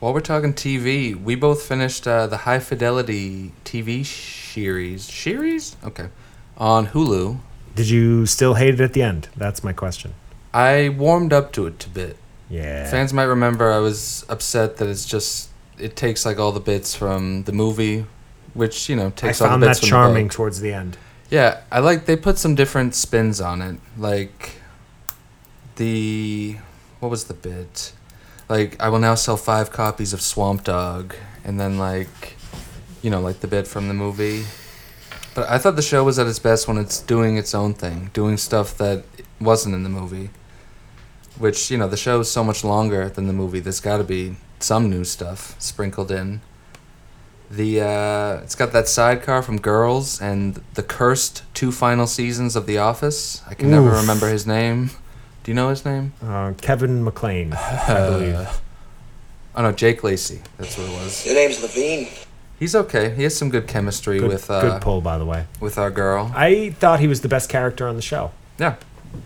[0.00, 5.04] While we're talking TV, we both finished uh, the High Fidelity TV series.
[5.04, 5.76] Series?
[5.84, 6.08] Okay.
[6.56, 7.38] On Hulu.
[7.76, 9.28] Did you still hate it at the end?
[9.36, 10.14] That's my question.
[10.52, 12.16] I warmed up to it a bit.
[12.50, 12.90] Yeah.
[12.90, 16.94] Fans might remember I was upset that it's just it takes like all the bits
[16.94, 18.06] from the movie,
[18.54, 20.32] which you know I takes all found the that bits from the charming book.
[20.32, 20.96] towards the end.
[21.30, 23.78] Yeah, I like they put some different spins on it.
[23.98, 24.60] Like
[25.76, 26.56] the
[27.00, 27.92] what was the bit?
[28.48, 32.36] Like I will now sell five copies of Swamp Dogg, and then like
[33.02, 34.44] you know like the bit from the movie.
[35.34, 38.10] But I thought the show was at its best when it's doing its own thing,
[38.12, 39.04] doing stuff that
[39.40, 40.30] wasn't in the movie.
[41.38, 43.60] Which you know the show is so much longer than the movie.
[43.60, 46.40] There's got to be some new stuff sprinkled in.
[47.50, 52.66] The uh, it's got that sidecar from Girls and the cursed two final seasons of
[52.66, 53.42] The Office.
[53.48, 54.90] I can never remember his name.
[55.44, 56.12] Do you know his name?
[56.22, 58.60] Uh, Kevin McLean, I believe.
[59.54, 60.42] Oh no, Jake Lacy.
[60.58, 61.24] That's what it was.
[61.24, 62.08] Your name's Levine.
[62.58, 63.14] He's okay.
[63.14, 65.46] He has some good chemistry Good, with uh, good pull, by the way.
[65.60, 66.30] with our girl.
[66.34, 68.32] I thought he was the best character on the show.
[68.58, 68.74] Yeah,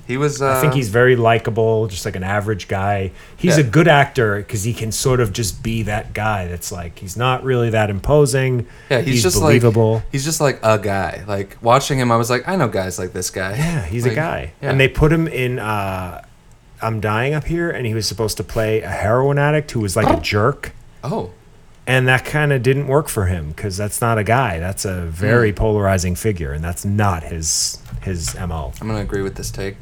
[0.06, 0.42] he was.
[0.42, 3.12] Uh, I think he's very likable, just like an average guy.
[3.36, 3.64] He's Yeah.
[3.64, 6.48] a good actor because he can sort of just be that guy.
[6.48, 8.66] That's like he's not really that imposing.
[8.90, 9.94] Yeah, he's, just believable.
[9.94, 11.24] like he's just like a guy.
[11.26, 13.52] Like watching him, I was like, I know guys like this guy.
[13.56, 14.52] yeah, he's Like, a guy.
[14.60, 14.70] Yeah.
[14.70, 15.58] And they put him in.
[15.58, 16.22] Uh,
[16.80, 19.94] I'm dying up here, and he was supposed to play a heroin addict who was
[19.96, 20.72] like a jerk.
[21.04, 21.30] oh,
[21.86, 24.58] and that kind of didn't work for him because that's not a guy.
[24.58, 25.56] That's a very Hmm.
[25.56, 28.72] polarizing figure, and that's not his his mo.
[28.80, 29.76] I'm gonna agree with this take.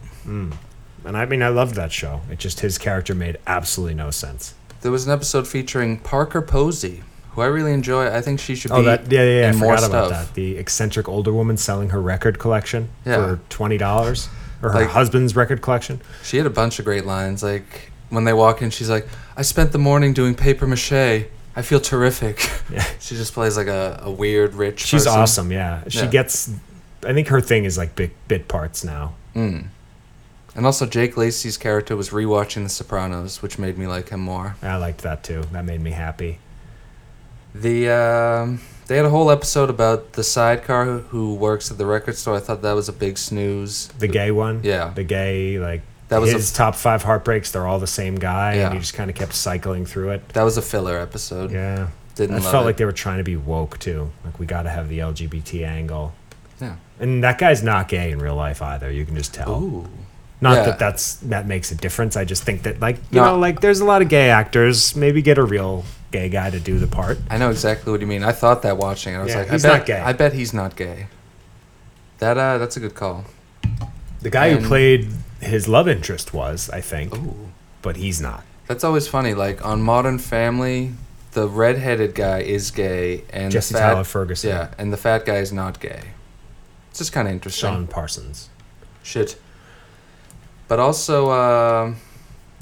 [1.04, 2.20] And I mean, I loved that show.
[2.30, 4.54] It just his character made absolutely no sense.
[4.82, 8.14] There was an episode featuring Parker Posey, who I really enjoy.
[8.14, 9.46] I think she should Oh, be that yeah, yeah, yeah.
[9.46, 10.26] I in more forgot about stuff.
[10.28, 10.34] that.
[10.34, 13.16] The eccentric older woman selling her record collection Yeah.
[13.16, 14.28] for twenty dollars,
[14.62, 16.00] or her Like- husband's record collection.
[16.22, 17.42] She had a bunch of great lines.
[17.42, 21.24] Like when they walk in, she's like, "I spent the morning doing paper mache.
[21.56, 22.38] I feel terrific."
[22.70, 22.84] Yeah.
[23.00, 24.80] she just plays like a, a weird rich.
[24.86, 25.20] She's person.
[25.20, 25.50] awesome.
[25.52, 26.06] Yeah, she Yeah.
[26.06, 26.50] gets.
[27.04, 29.14] I think her thing is like big bit parts now.
[29.34, 29.66] Mm.
[30.54, 34.54] And also, Jake Lacy's character was rewatching The Sopranos, which made me like him more.
[34.62, 35.42] I liked that too.
[35.52, 36.38] That made me happy.
[37.54, 41.86] The um, they had a whole episode about the sidecar who, who works at the
[41.86, 42.36] record store.
[42.36, 43.88] I thought that was a big snooze.
[43.98, 44.60] The gay one.
[44.62, 44.90] Yeah.
[44.94, 45.82] The gay like.
[46.10, 47.50] That was a- his top five heartbreaks.
[47.52, 48.66] They're all the same guy, Yeah.
[48.66, 50.28] and he just kind of kept cycling through it.
[50.30, 51.50] That was a filler episode.
[51.52, 51.86] Yeah,
[52.16, 52.66] Didn't I felt it.
[52.66, 54.10] like they were trying to be woke too.
[54.24, 56.12] Like we got to have the LGBT angle.
[56.60, 56.74] Yeah.
[57.00, 58.90] And that guy's not gay in real life either.
[58.90, 59.50] You can just tell.
[59.62, 59.88] Ooh.
[60.42, 60.62] Not Yeah.
[60.64, 62.16] that that's that makes a difference.
[62.16, 63.24] I just think that like you No.
[63.26, 64.96] know like there's a lot of gay actors.
[64.96, 67.18] Maybe get a real gay guy to do the part.
[67.30, 68.24] I know exactly what you mean.
[68.24, 69.18] I thought that watching it.
[69.18, 70.00] I was Yeah, like, he's I bet, not gay.
[70.00, 71.06] I bet he's not gay.
[72.18, 73.24] That uh, that's a good call.
[74.22, 77.50] The guy And- who played his love interest was, I think, Ooh.
[77.82, 78.44] but he's not.
[78.66, 79.34] That's always funny.
[79.34, 80.92] Like on Modern Family,
[81.32, 84.50] the redheaded guy is gay, and Jesse the fat, Tyler Ferguson.
[84.50, 86.02] Yeah, and the fat guy is not gay.
[86.90, 87.68] It's just kind of interesting.
[87.68, 88.48] Sean Parsons.
[89.02, 89.40] Shit.
[90.68, 91.94] But also, uh,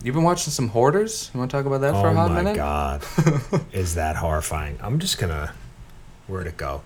[0.02, 1.30] You've been watching some Hoarders.
[1.34, 2.50] You want to talk about that for Oh a hot minute?
[2.50, 4.78] Oh my god, is that horrifying?
[4.80, 5.52] I'm just gonna.
[6.28, 6.82] Where'd it go?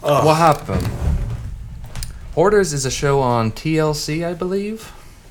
[0.00, 0.88] What happened?
[2.34, 4.82] Hoarders is a show on TLC, I believe,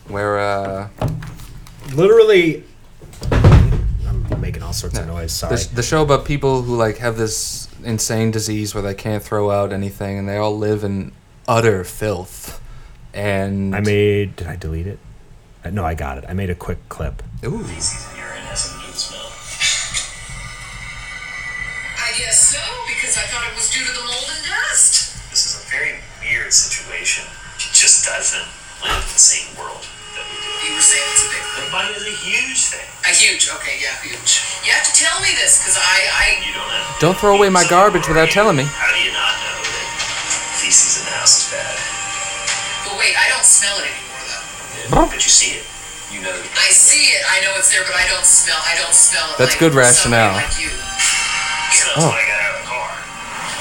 [0.08, 0.88] where uh,
[1.94, 2.64] Literally,
[3.32, 5.34] I'm making all sorts of noise.
[5.34, 5.56] Sorry.
[5.58, 9.52] the, the show about people who like have this insane disease where they can't throw
[9.52, 11.12] out anything, and they all live in
[11.48, 12.62] utter filth.
[13.14, 14.38] And I made.
[14.38, 15.00] Did I delete it?
[15.64, 16.26] Uh, No, I got it.
[16.28, 17.22] I made a quick clip.
[17.44, 17.66] Ooh.
[28.04, 28.48] Just doesn't
[28.84, 29.80] live in the same world
[30.20, 30.52] that we do.
[30.68, 31.72] You were saying it's a big The thing.
[31.72, 32.84] money is a huge thing.
[33.08, 34.44] A huge, okay, yeah, huge.
[34.68, 37.48] You have to tell me this, because I, I, You don't have Don't throw away
[37.48, 38.68] my garbage without telling me.
[38.68, 39.88] How do you not know that
[40.60, 41.76] feces in the house is bad?
[42.88, 45.08] but wait, I don't smell it anymore, though.
[45.16, 45.66] But you see it.
[46.12, 46.36] You know.
[46.60, 49.40] I see it, I know it's there, but I don't smell, I don't smell it.
[49.40, 50.36] That's like good rationale.
[50.36, 50.68] Like you.
[50.68, 52.12] It smells Oh.
[52.12, 52.90] when I got out of the car.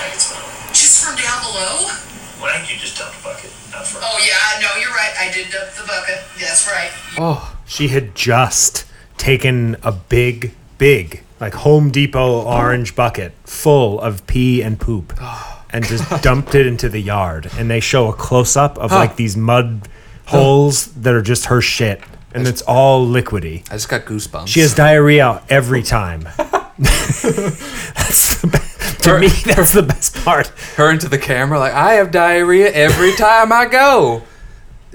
[0.03, 0.75] I can smell it.
[0.75, 1.95] Just from down below?
[2.43, 3.92] Why don't you just dump the bucket out front?
[4.05, 5.13] Oh yeah, no, you're right.
[5.19, 6.19] I did dump the bucket.
[6.39, 6.91] That's right.
[7.19, 8.85] Oh, She had just
[9.17, 15.65] taken a big, big, like Home Depot orange bucket full of pee and poop oh,
[15.71, 17.49] and just dumped it into the yard.
[17.57, 19.89] And they show a close up of like these mud
[20.27, 22.01] holes that are just her shit.
[22.35, 23.61] And it's all liquidy.
[23.71, 24.49] I just got goosebumps.
[24.49, 26.23] She has diarrhea every time.
[26.79, 28.59] that's the be-
[29.03, 30.49] to Her- me, that's the best part.
[30.77, 34.23] her into the camera like I have diarrhea every time I go,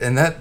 [0.01, 0.38] and that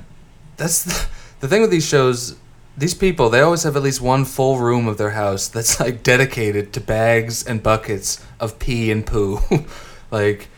[0.57, 1.07] that's the,
[1.41, 2.37] the thing with these shows.
[2.79, 6.03] These people they always have at least one full room of their house that's like
[6.03, 9.41] dedicated to bags and buckets of pee and poo.
[10.11, 10.49] like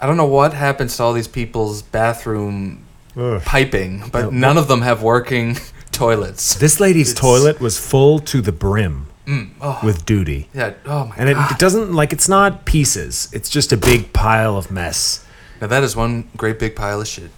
[0.00, 2.84] I don't know what happens to all these people's bathroom
[3.16, 3.42] Ugh.
[3.42, 5.56] piping, but none of them have working
[5.90, 6.54] toilets.
[6.54, 9.80] This lady's It's- toilet was full to the brim oh.
[9.84, 10.48] with duty.
[10.54, 10.74] Yeah.
[10.84, 11.52] Oh my And it, god.
[11.52, 13.28] it doesn't like it's not pieces.
[13.32, 15.24] It's just a big pile of mess.
[15.60, 17.30] now that is one great big pile of shit.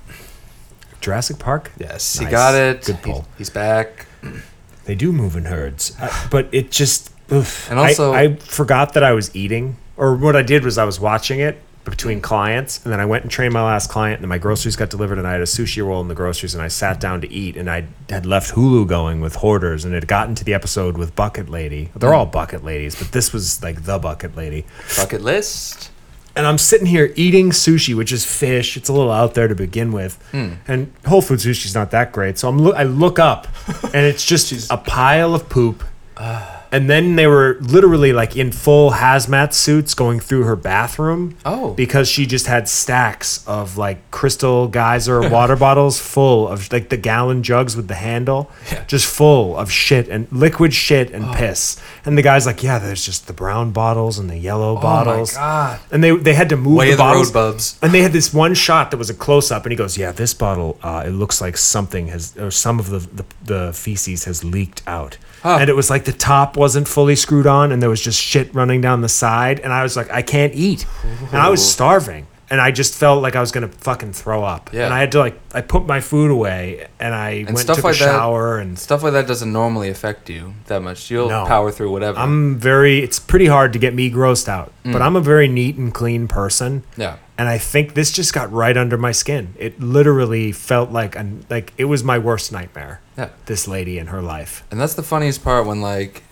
[1.00, 1.70] Jurassic Park?
[1.78, 2.84] Yes, he got it.
[2.84, 3.26] Good He- pull.
[3.38, 4.06] he's back.
[4.84, 7.10] They do move in herds, uh, but it just.
[7.30, 7.70] Oof.
[7.70, 10.84] And also- I, I forgot that I was eating, or what I did was I
[10.84, 11.58] was watching it
[11.90, 14.90] between clients, and then I went and trained my last client, and my groceries got
[14.90, 17.32] delivered, and I had a sushi roll in the groceries, and I sat down to
[17.32, 20.54] eat, and I had left Hulu going with Hoarders, and it had gotten to the
[20.54, 21.90] episode with Bucket Lady.
[21.96, 24.64] They're all bucket ladies, but this was like the bucket lady.
[24.96, 25.90] Bucket list.
[26.36, 28.76] and I'm sitting here eating sushi, which is fish.
[28.76, 30.52] It's a little out there to begin with, hmm.
[30.68, 32.38] and Whole Food sushi's not that great.
[32.38, 33.48] So I'm lo- I look up,
[33.82, 35.82] and it's just a pile of poop.
[36.70, 41.36] And then they were literally like in full hazmat suits going through her bathroom.
[41.44, 41.72] Oh.
[41.74, 46.96] because she just had stacks of like crystal geyser water bottles full of like the
[46.96, 48.84] gallon jugs with the handle, yeah.
[48.84, 51.14] just full of shit and liquid shit Oh.
[51.16, 51.80] and piss.
[52.04, 55.40] And the guy's like, "Yeah, there's just the brown bottles and the yellow bottles." Oh
[55.40, 55.80] my God.
[55.92, 57.28] And they they had to move Way the of the bottles.
[57.28, 57.78] road bubs.
[57.82, 60.12] And they had this one shot that was a close up, and he goes, "Yeah,
[60.12, 64.24] this bottle, uh, it looks like something has, or some of the the, the feces
[64.24, 67.88] has leaked out." And it was like the top wasn't fully screwed on, and there
[67.90, 69.60] was just shit running down the side.
[69.60, 70.84] And I was like, I can't eat,
[71.32, 74.70] and I was starving, and I just felt like I was gonna fucking throw up.
[74.72, 74.84] Yeah.
[74.86, 77.84] And I had to like, I put my food away, and I went stuff took
[77.84, 81.10] like a that- shower, and Stuff like that doesn't normally affect you that much.
[81.10, 81.46] You'll No.
[81.46, 82.18] power through whatever.
[82.18, 82.98] I'm very.
[83.00, 84.92] It's pretty hard to get me grossed out, Mm.
[84.92, 86.82] but I'm a very neat and clean person.
[86.96, 87.16] yeah.
[87.40, 89.54] and I think this just got right under my skin.
[89.60, 92.98] It literally felt like an like it was my worst nightmare.
[93.16, 93.28] Yeah.
[93.46, 94.64] This lady in her life.
[94.72, 96.24] And that's the funniest part when like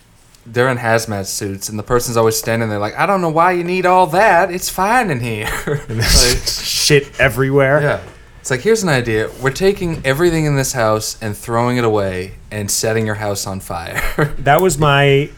[0.47, 3.53] they're in hazmat suits and the person's always standing there like, I don't know why
[3.53, 4.51] you need all that.
[4.51, 5.49] It's fine in here.
[5.89, 6.07] like,
[6.47, 7.83] Shit everywhere.
[7.83, 8.01] yeah.
[8.41, 9.29] It's like here's an idea.
[9.43, 13.59] We're taking everything in this house and throwing it away and setting your house on
[13.61, 14.01] fire.
[14.39, 15.31] That was my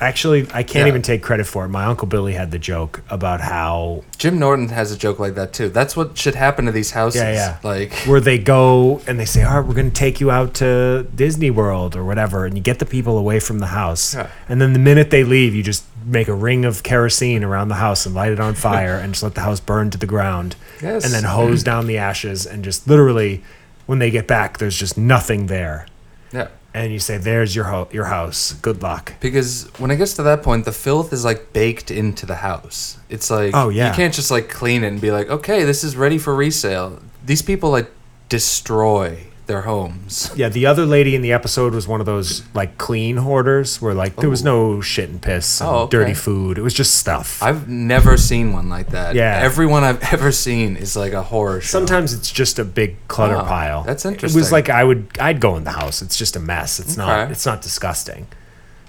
[0.00, 0.88] actually I can't Yeah.
[0.88, 1.68] even take credit for it.
[1.68, 5.52] My uncle Billy had the joke about how Jim Norton has a joke like that
[5.52, 5.68] too.
[5.68, 7.20] That's what should happen to these houses.
[7.22, 7.56] Yeah, yeah.
[7.62, 10.54] Like where they go and they say, "All right, we're going to take you out
[10.54, 14.14] to Disney World or whatever," and you get the people away from the house.
[14.14, 14.28] Yeah.
[14.48, 17.74] And then the minute they leave, you just make a ring of kerosene around the
[17.74, 20.56] house and light it on fire and just let the house burn to the ground.
[20.82, 21.04] Yes.
[21.04, 23.42] And then hose down the ashes and just literally,
[23.86, 25.86] when they get back, there's just nothing there.
[26.32, 26.48] Yeah.
[26.74, 28.52] And you say, "There's your ho- your house.
[28.62, 32.26] Good luck." Because when it gets to that point, the filth is like baked into
[32.26, 32.98] the house.
[33.08, 33.88] It's like Oh, yeah.
[33.88, 37.00] you can't just like clean it and be like, okay, this is ready for resale.
[37.24, 37.90] These people like
[38.28, 39.18] destroy
[39.48, 40.30] their homes.
[40.36, 43.92] Yeah, the other lady in the episode was one of those like clean hoarders where
[43.94, 45.90] like there was no shit and piss and Oh, okay.
[45.90, 46.56] dirty food.
[46.58, 47.42] It was just stuff.
[47.42, 49.16] I've never seen one like that.
[49.16, 49.40] Yeah.
[49.42, 51.66] Everyone I've ever seen is like a horror show.
[51.78, 53.82] Sometimes it's just a big clutter Oh, pile.
[53.82, 54.12] that's interesting.
[54.12, 54.40] It interesting.
[54.40, 56.00] was like I would I'd go in the house.
[56.02, 56.78] It's just a mess.
[56.78, 57.32] It's not Okay.
[57.32, 58.26] it's not disgusting.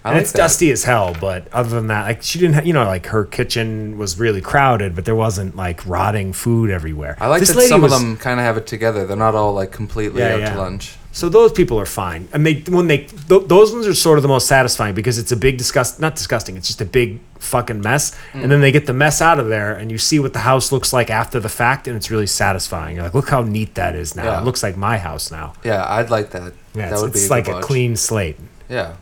[0.04, 0.38] I like it's that.
[0.38, 3.26] dusty as hell, but other than that, like she didn't, ha- you know, like her
[3.26, 7.18] kitchen was really crowded, but there wasn't like rotting food everywhere.
[7.20, 9.06] I like This that some was- of them kind of have it together.
[9.06, 10.54] They're not all like completely Yeah, out yeah.
[10.54, 10.96] to lunch.
[11.12, 14.22] So those people are fine, and they when they th- those ones are sort of
[14.22, 16.56] the most satisfying because it's a big disgust, not disgusting.
[16.56, 18.44] It's just a big fucking mess, Mm.
[18.44, 20.72] and then they get the mess out of there, and you see what the house
[20.72, 22.96] looks like after the fact, and it's really satisfying.
[22.96, 24.24] You're like, look how neat that is now.
[24.26, 24.40] Yeah.
[24.42, 25.54] It looks like my house now.
[25.64, 26.54] Yeah, I'd like that.
[26.76, 28.38] Yeah, that would be a like a clean slate.
[28.70, 28.94] Yeah,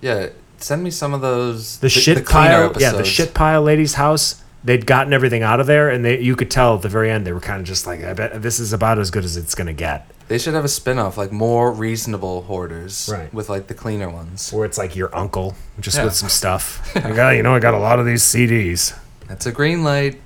[0.00, 0.28] yeah.
[0.58, 1.78] Send me some of those.
[1.78, 4.42] The, shit cleaner pile, yeah, the shit pile lady's house.
[4.62, 7.26] They'd gotten everything out of there, and they you could tell at the very end
[7.26, 9.54] they were kind of just like, I bet this is about as good as it's
[9.54, 10.06] gonna get.
[10.28, 13.32] They should have a spin-off, like more reasonable hoarders, Right.
[13.34, 14.52] With like the cleaner ones.
[14.52, 16.04] Where it's like your uncle just Yeah.
[16.04, 16.94] with some stuff.
[16.94, 18.96] like, oh, you know, I got a lot of these CDs.
[19.26, 20.20] That's a green light.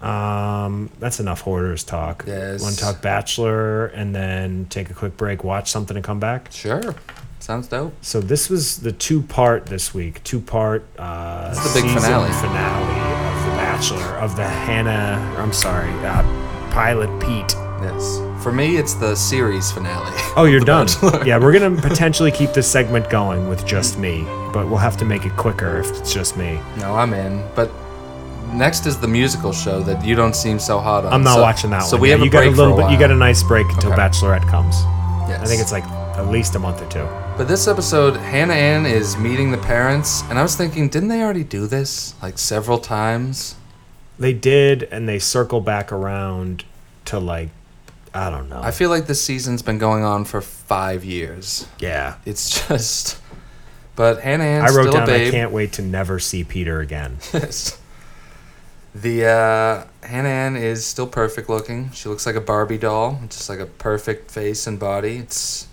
[0.00, 2.24] Um, that's enough hoarders talk.
[2.26, 2.60] Yes.
[2.60, 6.48] Want to talk Bachelor and then take a quick break, watch something, and come back.
[6.50, 6.94] Sure,
[7.44, 7.92] sounds dope.
[8.02, 10.84] So this was the two part this week, two part.
[10.98, 12.32] Uh, It's the big season finale.
[12.32, 15.34] finale of the Bachelor of the Hannah.
[15.38, 16.22] I'm sorry, uh,
[16.72, 17.54] pilot Pete.
[17.82, 18.18] Yes.
[18.42, 20.10] For me, it's the series finale.
[20.36, 20.86] Oh, you're done.
[20.86, 21.22] Bachelor.
[21.26, 24.22] yeah, we're gonna potentially keep this segment going with just me,
[24.54, 26.58] but we'll have to make it quicker if it's just me.
[26.78, 27.44] No, I'm in.
[27.54, 27.70] But
[28.54, 31.12] next is the musical show that you don't seem so hot on.
[31.12, 32.00] I'm not so, watching that so one.
[32.02, 32.92] we Yeah, have a you got a little for a bit.
[32.92, 33.18] You got a while.
[33.18, 34.00] nice break until Okay.
[34.00, 34.76] Bachelorette comes.
[35.28, 35.42] Yes.
[35.42, 35.84] I think it's like
[36.16, 37.06] at least a month or two.
[37.36, 41.20] But this episode, Hannah Ann is meeting the parents, and I was thinking, didn't they
[41.20, 43.56] already do this like several times?
[44.20, 46.64] They did, and they circle back around
[47.06, 47.48] to like,
[48.14, 48.60] I don't know.
[48.62, 51.66] I feel like this season's been going on for five years.
[51.80, 52.18] yeah.
[52.24, 53.20] It's just.
[53.96, 55.10] But Hannah Ann, I wrote still a down.
[55.10, 57.18] I can't wait to never see Peter again.
[58.94, 61.90] the uh, Hannah Ann is still perfect looking.
[61.90, 65.16] She looks like a Barbie doll, just like a perfect face and body.
[65.16, 65.66] It's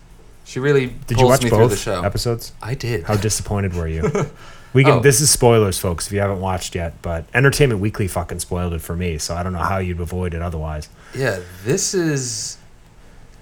[0.51, 2.01] she really Did pulls you watch me through the both show.
[2.03, 2.51] episodes?
[2.61, 3.03] I did.
[3.05, 4.03] How disappointed were you?
[4.73, 4.93] We can.
[4.93, 4.99] Oh.
[5.01, 6.07] This is spoilers, folks.
[6.07, 9.43] If you haven't watched yet, but Entertainment Weekly fucking spoiled it for me, so I
[9.43, 10.87] don't know how you'd avoid it otherwise.
[11.13, 12.57] Yeah, this is.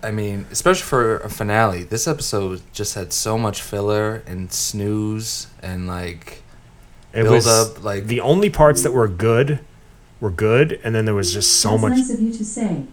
[0.01, 5.45] I mean, especially for a finale, this episode just had so much filler and snooze
[5.61, 6.41] and like
[7.13, 7.83] It build was up.
[7.83, 9.59] Like the only parts that were good
[10.19, 11.91] were good, and then there was just so That's much.
[11.91, 12.85] nice of you to say.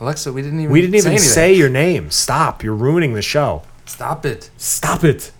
[0.00, 0.72] Alexa, we didn't even.
[0.72, 1.28] We didn't even anything.
[1.28, 2.10] say your name.
[2.10, 2.62] Stop!
[2.62, 3.62] You're ruining the show.
[3.86, 4.50] Stop it.
[4.56, 5.32] Stop it.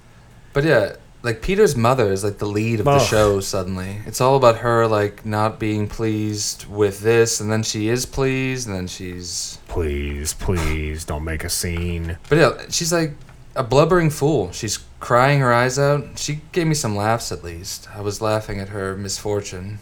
[0.53, 3.99] But yeah, like Peter's mother is like the lead of the show suddenly.
[4.07, 8.67] It's all about her like not being pleased with this and then she is pleased
[8.69, 12.19] and then she's Please, please, don't make a scene.
[12.29, 13.13] But yeah, she's like
[13.55, 14.53] a blubbering fool.
[14.53, 16.19] She's crying her eyes out.
[16.19, 17.89] She gave me some laughs at least.
[17.95, 19.81] I was laughing at her misfortune.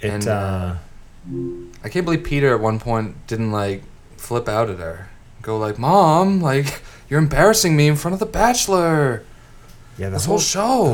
[0.00, 0.10] It.
[0.10, 0.76] And, uh, uh,
[1.84, 3.82] I can't believe Peter at one point didn't like
[4.16, 5.08] flip out at her.
[5.42, 9.22] Go like, "Mom, like you're embarrassing me in front of the bachelor."
[9.98, 10.38] yeah, the This whole whole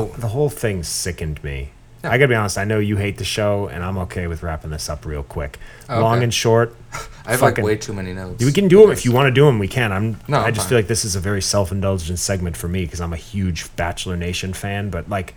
[0.09, 0.11] show.
[0.17, 1.71] the whole thing sickened me.
[2.03, 2.11] Yeah.
[2.11, 2.57] I gotta be honest.
[2.57, 5.57] I know you hate the show, and I'm okay with wrapping this up real quick.
[5.89, 5.99] Okay.
[5.99, 6.75] Long and short.
[7.25, 8.43] I have fucking- like way too many notes.
[8.43, 9.59] We can do them if you want to do them.
[9.59, 9.91] We can.
[9.91, 10.19] I'm.
[10.27, 10.69] No, I just fine.
[10.69, 14.15] feel like this is a very self-indulgent segment for me because I'm a huge Bachelor
[14.15, 14.89] Nation fan.
[14.89, 15.33] But like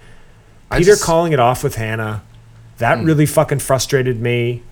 [0.70, 2.22] Peter just- calling it off with Hannah,
[2.78, 3.06] that Mm.
[3.06, 4.62] really fucking frustrated me.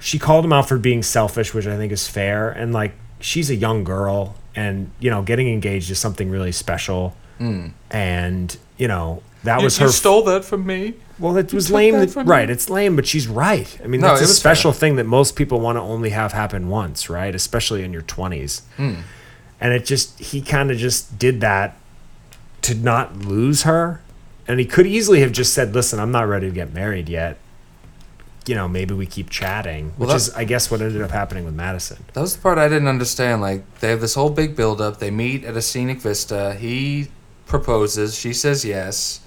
[0.00, 2.50] She called him out for being selfish, which I think is fair.
[2.50, 7.16] And like she's a young girl, and you know, getting engaged is something really special.
[7.40, 7.72] Mm.
[7.90, 9.92] And you know, that You- was you her.
[9.92, 10.94] stole that from me.
[11.18, 11.94] Well, it was lame.
[11.98, 12.52] that That, right, me.
[12.54, 13.76] it's lame, but she's right.
[13.82, 14.78] I mean, No, that's a special fair.
[14.80, 17.34] thing that most people want to only have happen once, right?
[17.34, 18.62] Especially in your 20s.
[18.76, 18.94] Hmm.
[19.60, 21.76] And it just, he kind of just did that
[22.62, 24.00] to not lose her.
[24.46, 27.38] And he could easily have just said, listen, I'm not ready to get married yet.
[28.48, 31.44] You know, maybe we keep chatting, Well, which is, I guess, what ended up happening
[31.44, 32.02] with Madison.
[32.14, 33.42] That was the part I didn't understand.
[33.42, 34.98] Like they have this whole big build up.
[34.98, 36.54] They meet at a scenic vista.
[36.54, 37.08] He
[37.44, 38.18] proposes.
[38.18, 39.20] She says yes,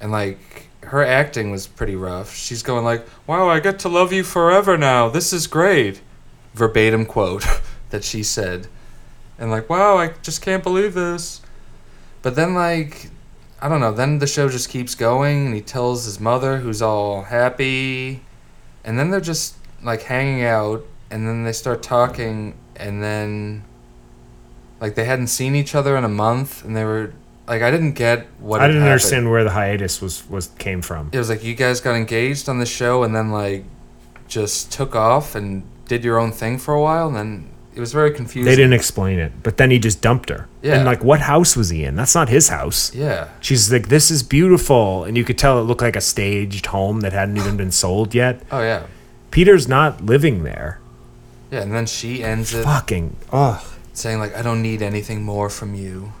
[0.00, 2.34] and like her acting was pretty rough.
[2.34, 5.10] She's going like, "Wow, I get to love you forever now.
[5.10, 6.00] This is great."
[6.54, 7.44] Verbatim quote
[7.90, 8.68] that she said,
[9.38, 11.42] and like, "Wow, I just can't believe this."
[12.22, 13.10] But then like.
[13.62, 13.92] I don't know.
[13.92, 18.20] Then the show just keeps going, and he tells his mother, who's all happy,
[18.84, 23.64] and then they're just like hanging out, and then they start talking, and then
[24.80, 27.12] like they hadn't seen each other in a month, and they were
[27.46, 28.60] like, I didn't get what.
[28.60, 28.92] I didn't happened.
[28.92, 31.10] understand where the hiatus was, was came from.
[31.12, 33.64] It was like you guys got engaged on the show, and then like
[34.28, 37.92] just took off and did your own thing for a while, and then it was
[37.92, 38.48] very confusing.
[38.48, 40.48] They didn't explain it, but then he just dumped her.
[40.62, 40.76] Yeah.
[40.76, 41.96] And like, what house was he in?
[41.96, 42.94] That's not his house.
[42.94, 43.28] Yeah.
[43.40, 47.00] She's like, this is beautiful, and you could tell it looked like a staged home
[47.00, 48.42] that hadn't even been sold yet.
[48.52, 48.86] Oh yeah.
[49.32, 50.78] Peter's not living there.
[51.50, 53.76] Yeah, and then she ends it Fucking oh.
[53.92, 56.12] saying like, "I don't need anything more from you,"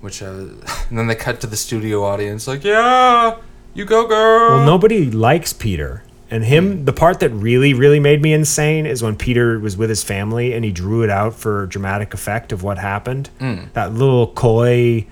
[0.00, 0.26] which, uh,
[0.88, 3.38] and then they cut to the studio audience like, "Yeah,
[3.74, 6.02] you go, girl." Well, nobody likes Peter.
[6.32, 9.90] And him, the part that really, really made me insane is when Peter was with
[9.90, 13.28] his family and he drew it out for dramatic effect of what happened.
[13.38, 13.64] Hmm.
[13.74, 15.06] That little coy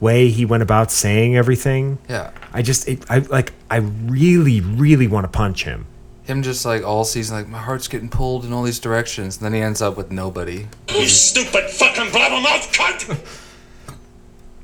[0.00, 1.98] way he went about saying everything.
[2.08, 5.86] Yeah, I just, it, I like, I really, really want to punch him.
[6.24, 9.44] him just like all season, like my heart's getting pulled in all these directions, and
[9.44, 10.66] then he ends up with nobody.
[10.88, 13.42] You stupid fucking blabbermouth cunt!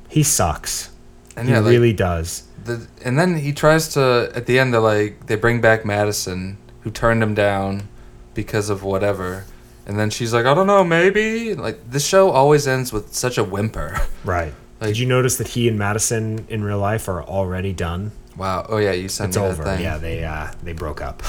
[0.08, 0.90] He sucks.
[1.36, 2.42] And He yeah, like, really does.
[2.64, 4.72] The, and then he tries to at the end.
[4.74, 7.88] They're like they bring back Madison, who turned him down
[8.34, 9.44] because of whatever.
[9.86, 11.54] And then she's like, I don't know, maybe.
[11.54, 13.98] Like this show always ends with such a whimper.
[14.24, 14.54] Right.
[14.80, 18.12] Like- Did you notice that he and Madison in real life are already done?
[18.36, 18.66] Wow.
[18.68, 19.62] Oh yeah, you sent It's me over.
[19.64, 19.82] that thing.
[19.84, 21.22] Yeah, they uh, they broke up.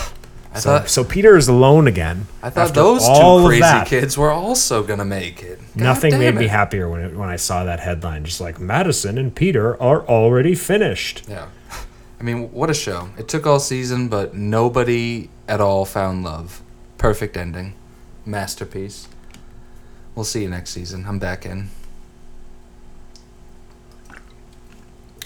[0.53, 2.27] I So, thought so Peter is alone again.
[2.43, 5.59] I thought those two crazy kids were also gonna make it.
[5.75, 8.23] God Nothing made me happier when it, when I saw that headline.
[8.23, 11.23] Just like Madison and Peter are already finished.
[11.27, 11.47] Yeah.
[12.19, 13.09] I mean, what a show.
[13.17, 16.61] It took all season, but nobody at all found love.
[16.97, 17.73] Perfect ending.
[18.25, 19.07] Masterpiece.
[20.15, 21.05] We'll see you next season.
[21.07, 21.69] I'm back in.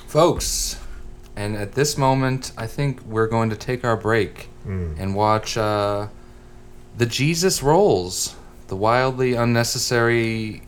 [0.07, 0.79] Folks,
[1.35, 6.07] and at this moment, I think we're going to take our break and watch uh,
[6.97, 8.35] The Jesus Rolls,
[8.67, 10.61] the wildly unnecessary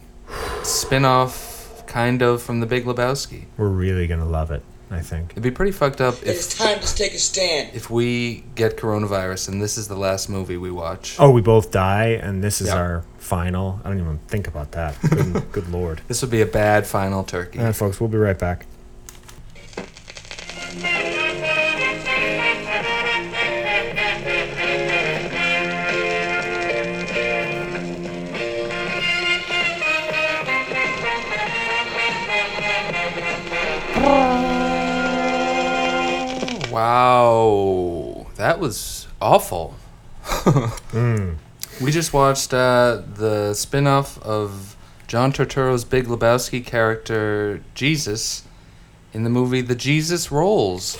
[0.64, 3.46] spin off, kind of, from The Big Lebowski.
[3.58, 4.64] We're really gonna love it.
[4.92, 5.34] I think.
[5.34, 7.70] It'd be pretty fucked up It is time to take a stand.
[7.76, 11.16] if we get coronavirus and this is the last movie we watch.
[11.20, 12.78] Oh, we both die, and this is Yeah.
[12.78, 13.80] our final.
[13.84, 14.98] I don't even think about that.
[15.08, 16.02] Good, good lord.
[16.08, 17.60] This would be a bad final turkey.
[17.60, 18.66] All right, folks, we'll be right back.
[37.00, 39.76] Wow, that was awful.
[41.82, 44.76] We just watched uh, the spin off of
[45.08, 48.44] John Turturro's Big Lebowski character, Jesus,
[49.14, 50.98] in the movie The Jesus Rolls.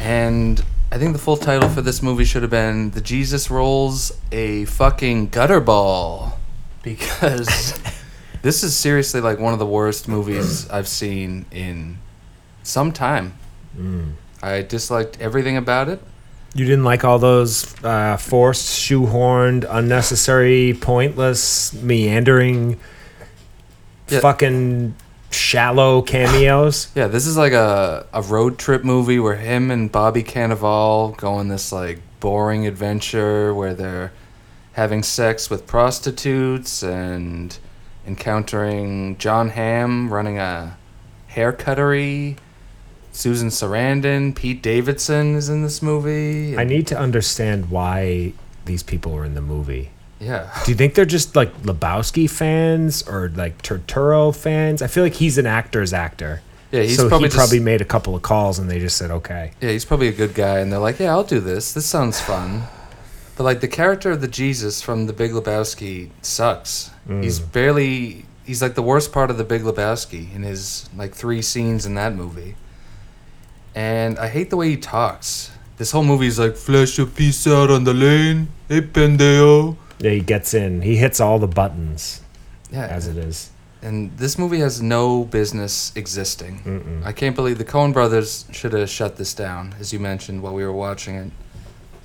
[0.00, 4.12] And I think the full title for this movie should have been The Jesus Rolls
[4.30, 6.38] a Fucking Gutter Ball.
[6.84, 7.76] Because
[8.42, 11.98] this is seriously like one of the worst movies I've seen in
[12.62, 13.32] some time.
[14.42, 16.02] I disliked everything about it.
[16.54, 22.78] You didn't like all those uh, forced, shoehorned, unnecessary, pointless, meandering,
[24.08, 24.20] Yeah.
[24.20, 24.94] fucking
[25.30, 26.88] shallow cameos.
[26.94, 31.32] Yeah, this is like a, a road trip movie where him and Bobby Cannavale go
[31.34, 34.12] on this like boring adventure where they're
[34.74, 37.56] having sex with prostitutes and
[38.06, 40.76] encountering Jon Hamm running a
[41.28, 42.36] hair cuttery.
[43.12, 46.56] Susan Sarandon, Pete Davidson is in this movie.
[46.56, 48.32] I need to understand why
[48.64, 49.90] these people were in the movie.
[50.20, 50.48] yeah.
[50.64, 54.80] Do you think they're just like Lebowski fans or like Turturro fans?
[54.82, 56.40] I feel like he's an actor's actor.
[56.70, 58.96] Yeah, he's so probably he just- probably made a couple of calls and they just
[58.96, 59.52] said okay.
[59.60, 61.72] Yeah, he's probably a good guy, and they're like, "Yeah, I'll do this.
[61.74, 62.62] This sounds fun."
[63.36, 66.90] But like the character of the Jesus from The Big Lebowski sucks.
[67.08, 67.22] Mm.
[67.24, 68.24] He's barely.
[68.46, 71.94] He's like the worst part of The Big Lebowski in his like three scenes in
[71.96, 72.54] that movie.
[73.74, 75.50] And I hate the way he talks.
[75.78, 80.10] This whole movie is like, "Flash a piece out on the lane, hey pendejo." Yeah,
[80.10, 80.82] he gets in.
[80.82, 82.20] He hits all the buttons
[82.70, 83.50] Yeah, as it is.
[83.82, 87.02] and this movie has no business existing.
[87.04, 90.54] I can't believe the Coen brothers should have shut this down, as you mentioned while
[90.54, 91.30] we were watching it.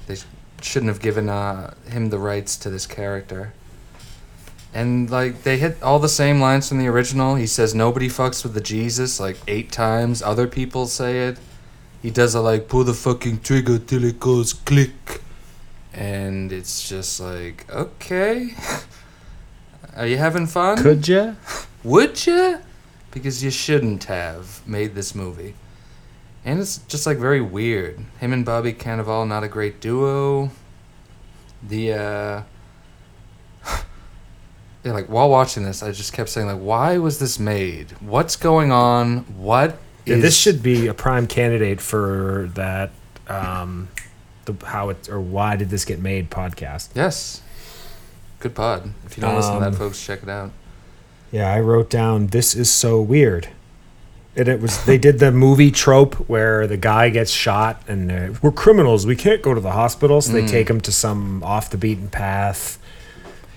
[0.07, 0.18] They
[0.61, 3.53] shouldn't have given uh, him the rights to this character.
[4.74, 7.36] And like they hit all the same lines from the original.
[7.36, 10.22] He says nobody fucks with the Jesus like eight times.
[10.22, 11.38] Other people say it.
[12.02, 15.22] He does a like pull the fucking trigger till it goes click,
[15.93, 18.54] and it's just like okay.
[19.98, 20.78] Are you having fun?
[20.78, 21.34] Could ya?
[21.84, 22.60] Would you?
[23.10, 25.56] Because you shouldn't have made this movie.
[26.45, 28.00] And it's just like very weird.
[28.20, 30.52] Him and Bobby Cannavale not a great duo.
[31.68, 32.43] The uh
[34.84, 37.91] Yeah, like while watching this, I just kept saying like why was this made?
[38.00, 39.20] What's going on?
[39.36, 42.91] What Yeah, is this should be a prime candidate for that.
[43.28, 43.89] Um,
[44.45, 46.89] the how it or why did this get made podcast?
[46.95, 47.41] Yes.
[48.39, 48.93] good pod.
[49.05, 50.51] If you don't listen to that, Um, folks, check it out.
[51.32, 53.49] Yeah, I wrote down this is so weird.
[54.38, 58.34] And it was they did the movie trope where the guy gets shot and uh,
[58.41, 59.05] we're criminals.
[59.08, 60.49] We can't go to the hospital, so they Mm.
[60.49, 62.78] take him to some off the beaten path.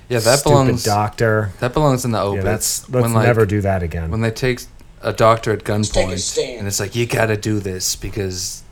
[0.09, 0.83] Yeah, that stupid belongs.
[0.83, 1.51] doctor.
[1.61, 2.39] That belongs in the open.
[2.39, 4.11] Yeah, that's let's when, like, never do that again.
[4.11, 4.63] when they take
[5.03, 8.63] a doctor at gunpoint, and it's like you got to do this because,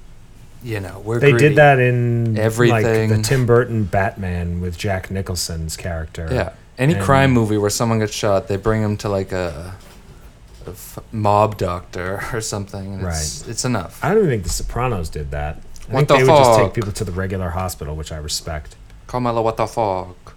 [0.63, 1.49] you know, we're they gritty.
[1.49, 3.09] did that in like Everything.
[3.11, 6.29] the Tim Burton Batman with Jack Nicholson's character.
[6.31, 9.75] Yeah, any And- crime movie where someone gets shot, they bring him to like a,
[10.67, 13.99] a f- mob doctor or something, and it's it's enough.
[14.03, 15.57] I don't even think The Sopranos did that.
[15.89, 18.19] I What think the they would just take people to the regular hospital, which I
[18.19, 18.77] respect.
[19.07, 20.35] Carmela, what the fuck?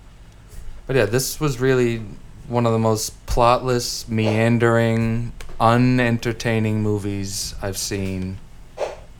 [0.87, 2.01] But yeah, this was really
[2.47, 5.31] one of the most plotless, meandering,
[5.61, 8.39] unentertaining movies I've seen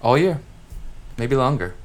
[0.02, 0.42] all year,
[1.18, 1.76] maybe longer.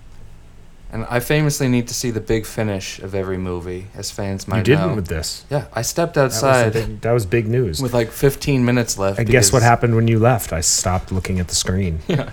[0.91, 4.55] And I famously need to see the big finish of every movie, as fans might
[4.57, 4.59] know.
[4.61, 4.95] you didn't know.
[4.95, 5.45] with this.
[5.51, 7.83] yeah, I stepped That was, outside big, that was big news.
[7.83, 9.19] with like 15 minutes left.
[9.19, 10.53] and guess what happened when you left?
[10.53, 11.99] I stopped looking at the screen.
[12.09, 12.31] Yeah,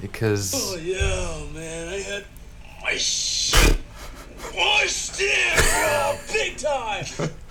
[0.00, 2.24] because Oh, yeah, man, I had
[2.82, 3.76] my shit
[4.56, 7.04] washed in, bro, big time.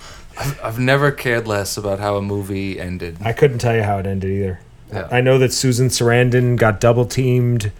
[0.63, 3.17] I've never cared less about how a movie ended.
[3.21, 4.59] I couldn't tell you how it ended either.
[4.91, 5.07] Yeah.
[5.11, 7.71] I know that Susan Sarandon got double teamed.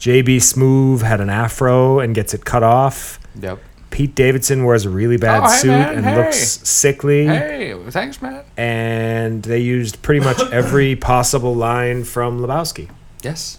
[0.00, 3.18] JB Smoove had an afro and gets it cut off.
[3.40, 3.58] Yep.
[3.90, 6.16] Pete Davidson wears a really bad Oh, hey, suit man, and hey.
[6.16, 6.36] looks
[6.68, 7.26] sickly.
[7.26, 8.44] Hey, thanks, man.
[8.56, 12.90] And they used pretty much every possible line from Lebowski.
[13.22, 13.58] Yes.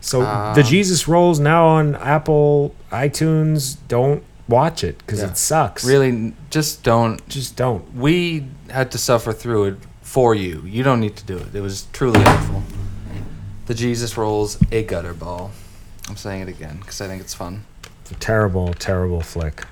[0.00, 3.76] So Um, the Jesus rolls now on Apple iTunes.
[3.86, 5.30] Don't watch it because Yeah.
[5.30, 5.84] it sucks.
[5.84, 7.26] Really, just don't.
[7.28, 7.94] just don't.
[7.94, 10.62] We had to suffer through it for you.
[10.66, 11.54] You don't need to do it.
[11.54, 12.62] It was truly awful.
[13.66, 15.50] The Jesus rolls a gutter ball.
[16.08, 17.64] I'm saying it again because I think it's fun.
[18.02, 19.64] It's a terrible, terrible flick.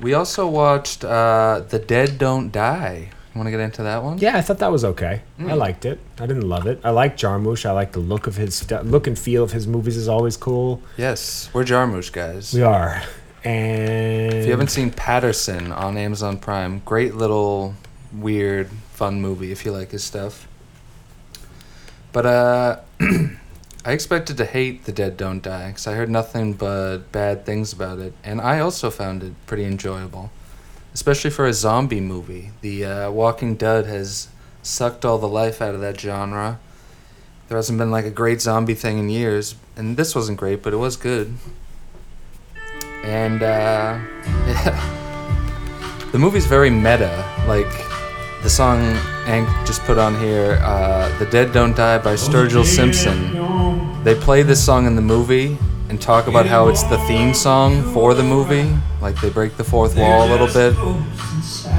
[0.00, 3.08] We also watched uh, The Dead Don't Die.
[3.34, 4.18] You want to get into that one?
[4.18, 5.22] Yeah, I thought that was okay.
[5.40, 5.50] Mm.
[5.50, 5.98] I liked it.
[6.20, 6.80] I didn't love it.
[6.84, 7.66] I like Jarmusch.
[7.66, 10.36] I like the look of his stu- look and feel of his movies is always
[10.36, 10.80] cool.
[10.96, 12.54] Yes, we're Jarmusch guys.
[12.54, 13.02] We are.
[13.44, 17.74] And If you haven't seen Paterson on Amazon Prime, great little
[18.12, 20.48] weird fun movie if you like his stuff.
[22.12, 22.80] But uh
[23.86, 27.72] I expected to hate The Dead Don't Die cuz I heard nothing but bad things
[27.72, 30.30] about it and I also found it pretty enjoyable.
[30.94, 32.52] Especially for a zombie movie.
[32.62, 34.28] The uh, Walking Dead has
[34.62, 36.60] sucked all the life out of that genre.
[37.48, 40.72] There hasn't been like a great zombie thing in years and this wasn't great, but
[40.72, 41.34] it was good.
[43.04, 43.98] And uh
[44.46, 44.90] yeah.
[46.12, 47.10] The movie's very meta.
[47.48, 47.66] Like
[48.44, 48.78] the song
[49.24, 53.18] Hank just put on here, uh, "The Dead Don't Die" by Sturgill Simpson.
[54.04, 57.82] They play this song in the movie and talk about how it's the theme song
[57.92, 58.70] for the movie.
[59.00, 60.76] Like they break the fourth wall a little bit.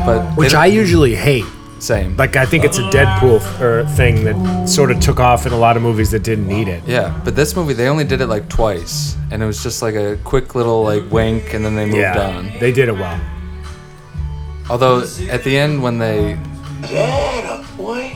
[0.05, 1.45] But which I usually hate.
[1.79, 2.15] Same.
[2.17, 5.53] Like I think it's a Deadpool f- er, thing that sort of took off in
[5.53, 6.83] a lot of movies that didn't need it.
[6.87, 9.95] yeah, but this movie they only did it like twice, and it was just like
[9.95, 12.51] a quick little like wink, and then they moved Yeah, on.
[12.59, 13.19] they did it well.
[14.69, 16.35] Although at the end when they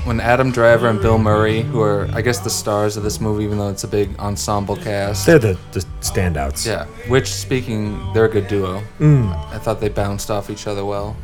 [0.05, 3.43] when Adam Driver and Bill Murray, who are I guess the stars of this movie,
[3.43, 5.25] even though it's a big ensemble cast.
[5.25, 6.65] They're the, the standouts.
[6.65, 8.81] Yeah, which speaking, they're a good duo.
[8.99, 9.31] Mm.
[9.53, 11.15] I thought they bounced off each other well.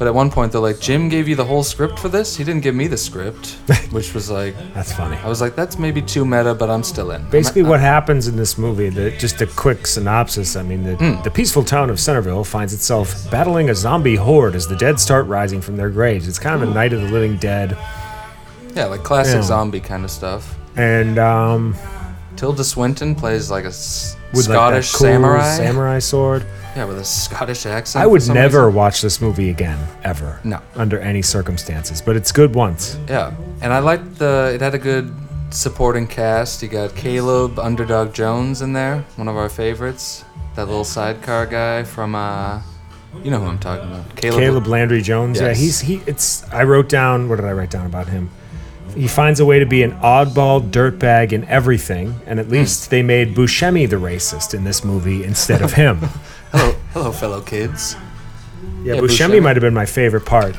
[0.00, 2.34] But at one point they're like, Jim gave you the whole script for this.
[2.34, 3.48] He didn't give me the script,
[3.90, 5.18] which was like, That's funny.
[5.18, 7.20] I was like, that's maybe too meta, but I'm still in.
[7.20, 10.56] I'm- Basically, I'm- what happens in this movie, the, just a quick synopsis.
[10.56, 11.22] I mean, the, Hmm.
[11.22, 15.26] the peaceful town of Centerville finds itself battling a zombie horde as the dead start
[15.26, 16.26] rising from their graves.
[16.26, 17.76] It's kind of a Night of the Living Dead.
[18.74, 19.42] yeah, like classic Yeah.
[19.42, 20.56] zombie kind of stuff.
[20.76, 21.74] And um,
[22.36, 25.56] Tilda Swinton plays like a s- with Scottish like cool samurai.
[25.56, 26.44] samurai sword.
[26.76, 28.02] Yeah, with a Scottish accent.
[28.02, 28.74] I would never reason.
[28.74, 30.38] watch this movie again, ever.
[30.44, 30.60] No.
[30.76, 32.00] Under any circumstances.
[32.00, 32.96] But it's good once.
[33.08, 34.52] Yeah, and I liked the.
[34.54, 35.12] It had a good
[35.50, 36.62] supporting cast.
[36.62, 40.24] You got Caleb Underdog Jones in there, one of our favorites.
[40.54, 42.14] That little sidecar guy from.
[42.14, 42.60] uh
[43.24, 44.14] You know who I'm talking about.
[44.14, 44.38] Caleb.
[44.40, 45.40] Caleb Landry Jones.
[45.40, 45.58] Yeah, Yes.
[45.58, 46.02] he's he.
[46.06, 46.44] It's.
[46.52, 47.28] I wrote down.
[47.28, 48.30] What did I write down about him?
[48.96, 52.52] He finds a way to be an oddball dirtbag in everything, and at Hmm.
[52.52, 55.98] least they made Buscemi the racist in this movie instead of him.
[56.52, 57.96] Hello, hello, fellow kids.
[58.84, 59.42] Yeah, Yeah, Buscemi, Buscemi.
[59.42, 60.56] might have been my favorite part.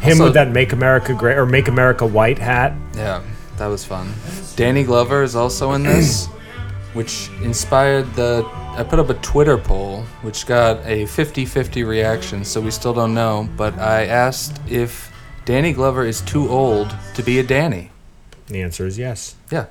[0.00, 2.72] Him Also- with that "Make America Great" or "Make America White" hat.
[2.96, 3.20] Yeah,
[3.58, 4.12] that was fun.
[4.56, 6.26] Danny Glover is also in this,
[6.94, 8.44] which inspired the.
[8.76, 12.94] I put up a Twitter poll, which got a 50 50 reaction, so we still
[12.94, 13.48] don't know.
[13.56, 15.09] But I asked if
[15.50, 17.90] Danny Glover is too old to be a Danny.
[18.46, 19.34] The answer is yes.
[19.50, 19.66] Yeah.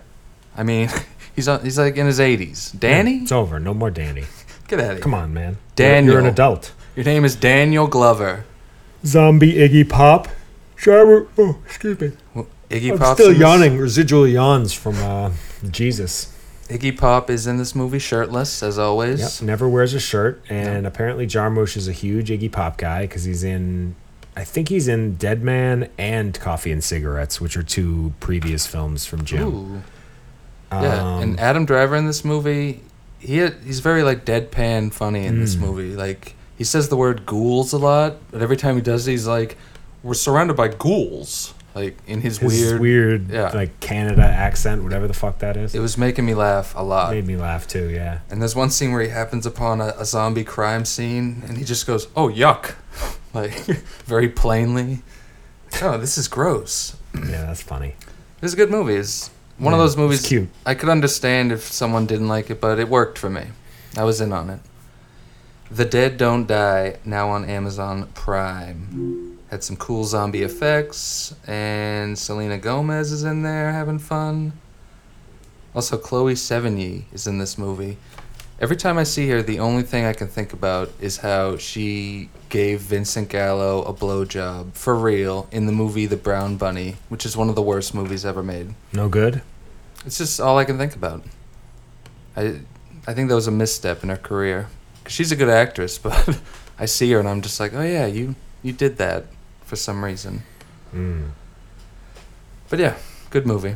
[0.57, 0.89] I mean,
[1.37, 2.77] he's on, he's like in his 80s.
[2.77, 3.19] Danny?
[3.19, 3.61] It's over.
[3.61, 4.25] No more Danny.
[4.67, 4.99] Get out of here.
[4.99, 5.57] Come on, man.
[5.77, 6.15] Daniel.
[6.15, 6.73] You're an adult.
[6.97, 8.43] Your name is Daniel Glover.
[9.05, 10.27] Zombie Iggy Pop.
[10.75, 11.29] Shower.
[11.37, 12.11] Oh, excuse me.
[12.69, 13.77] Iggy I'm still yawning.
[13.77, 15.31] Residual yawns from uh,
[15.71, 16.35] Jesus.
[16.67, 19.39] Iggy Pop is in this movie shirtless, as always.
[19.39, 23.23] Yep, never wears a shirt, and apparently Jarmusch is a huge Iggy Pop guy because
[23.23, 23.95] he's in,
[24.39, 29.05] I think he's in Dead Man and Coffee and Cigarettes, which are two previous films
[29.05, 29.43] from Jim.
[29.47, 29.81] Ooh.
[30.71, 32.81] Yeah, Um, and Adam Driver in this movie,
[33.19, 35.61] he he's very like deadpan funny in this Mm.
[35.61, 35.95] movie.
[35.95, 39.27] Like he says the word ghouls a lot, but every time he does, it, he's
[39.27, 39.57] like,
[40.03, 43.51] "We're surrounded by ghouls." Like in his, his weird, weird, yeah.
[43.53, 45.75] like Canada accent, whatever the fuck that is.
[45.75, 47.11] It was making me laugh a lot.
[47.13, 47.89] made me laugh too.
[47.89, 48.19] Yeah.
[48.29, 51.63] And there's one scene where he happens upon a, a zombie crime scene, and he
[51.63, 52.73] just goes, "Oh yuck,"
[53.33, 53.51] like
[54.05, 54.99] very plainly.
[55.81, 56.95] Oh, this is gross.
[57.15, 57.95] Yeah, that's funny.
[58.41, 58.95] It's a good movie.
[58.95, 60.25] It's one of Yeah, those it's movies.
[60.25, 60.49] cute.
[60.65, 63.43] I could understand if someone didn't like it, but it worked for me.
[63.97, 64.59] I was in on it.
[65.71, 69.37] The Dead Don't Die, now on Amazon Prime.
[69.51, 74.53] Had some cool zombie effects, and Selena Gomez is in there having fun.
[75.75, 77.97] Also, Chloe Sevigny is in this movie.
[78.61, 82.29] Every time I see her, the only thing I can think about is how she
[82.49, 87.37] gave Vincent Gallo a blowjob for real in the movie The Brown Bunny, which is
[87.37, 88.73] one of the worst movies ever made.
[88.91, 89.41] No good.
[90.05, 91.23] It's just all I can think about.
[92.35, 92.59] I
[93.07, 94.67] I think that was a misstep in her career.
[95.05, 96.39] 'Cause she's a good actress, but
[96.77, 99.25] I see her and I'm just like, oh yeah, you you did that
[99.63, 100.43] for some reason.
[100.93, 101.29] Mm.
[102.69, 102.95] But yeah,
[103.29, 103.75] good movie.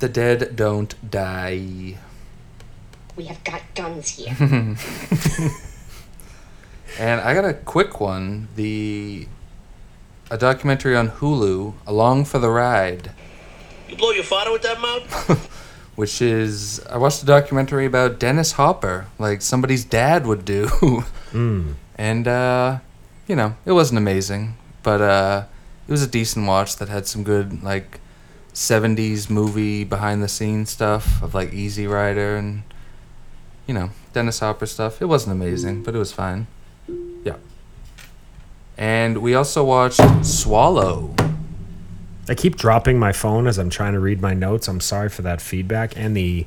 [0.00, 1.98] The dead don't die.
[3.18, 4.32] We have got guns here.
[6.98, 8.48] And I got a quick one.
[8.56, 9.28] The
[10.30, 13.10] a documentary on Hulu, Along for the Ride,
[13.88, 15.38] You blow your father with that mouth?
[15.96, 20.68] which is I watched a documentary about Dennis Hopper, like somebody's dad would do.
[21.28, 21.74] Mm.
[21.96, 22.78] and uh,
[23.26, 25.44] you know, it wasn't amazing, but uh,
[25.86, 28.00] it was a decent watch that had some good like
[28.54, 32.62] 70s movie behind the scenes stuff of like Easy Rider and
[33.68, 35.00] you know, Dennis Hopper stuff.
[35.00, 36.48] It wasn't amazing, but it was fine.
[37.22, 37.36] Yeah.
[38.76, 41.14] And we also watched Swallow.
[42.28, 44.68] I keep dropping my phone as I'm trying to read my notes.
[44.68, 46.46] I'm sorry for that feedback and the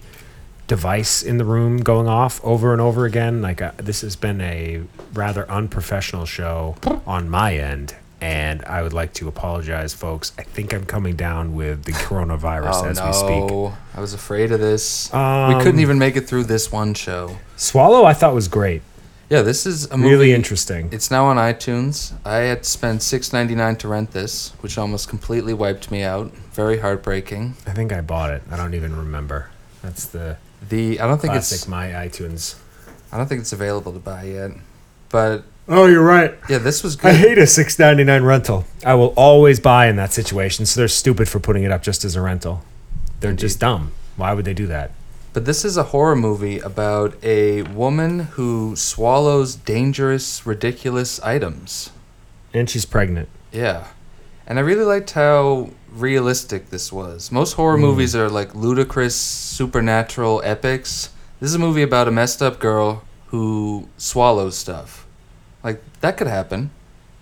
[0.67, 3.41] device in the room going off over and over again.
[3.41, 8.93] Like uh, this has been a rather unprofessional show on my end, and I would
[8.93, 10.31] like to apologize, folks.
[10.37, 13.77] I think I'm coming down with the coronavirus oh as no, we speak.
[13.97, 15.09] I was afraid of this.
[15.11, 17.37] we Um, couldn't even make it through this one show.
[17.57, 18.83] Swallow, I thought was great,
[19.29, 20.09] Yeah, this is a movie.
[20.11, 20.89] really interesting.
[20.91, 22.13] It's now on iTunes.
[22.23, 26.03] I had to spend six ninety nine to rent this, which almost completely wiped me
[26.03, 26.31] out.
[26.53, 27.55] Very heartbreaking.
[27.65, 28.43] I think I bought it.
[28.51, 29.49] I don't even remember.
[29.81, 30.37] That's the
[30.69, 32.55] The I don't think classic it's my iTunes.
[33.11, 34.51] I don't think it's available to buy yet.
[35.09, 36.35] But Oh, you're right.
[36.49, 37.11] yeah, this was good.
[37.11, 38.65] I hate a six ninety nine rental.
[38.85, 40.65] I will always buy in that situation.
[40.65, 42.63] So they're stupid for putting it up just as a rental.
[43.19, 43.91] They're just dumb.
[44.15, 44.91] Why would they do that?
[45.33, 51.91] But this is a horror movie about a woman who swallows dangerous, ridiculous items.
[52.53, 53.29] And she's pregnant.
[53.51, 53.87] Yeah.
[54.45, 57.31] And I really liked how realistic this was.
[57.31, 57.83] Most horror hmm.
[57.83, 61.11] movies are like ludicrous, supernatural epics.
[61.39, 65.07] This is a movie about a messed up girl who swallows stuff.
[65.63, 66.71] Like, that could happen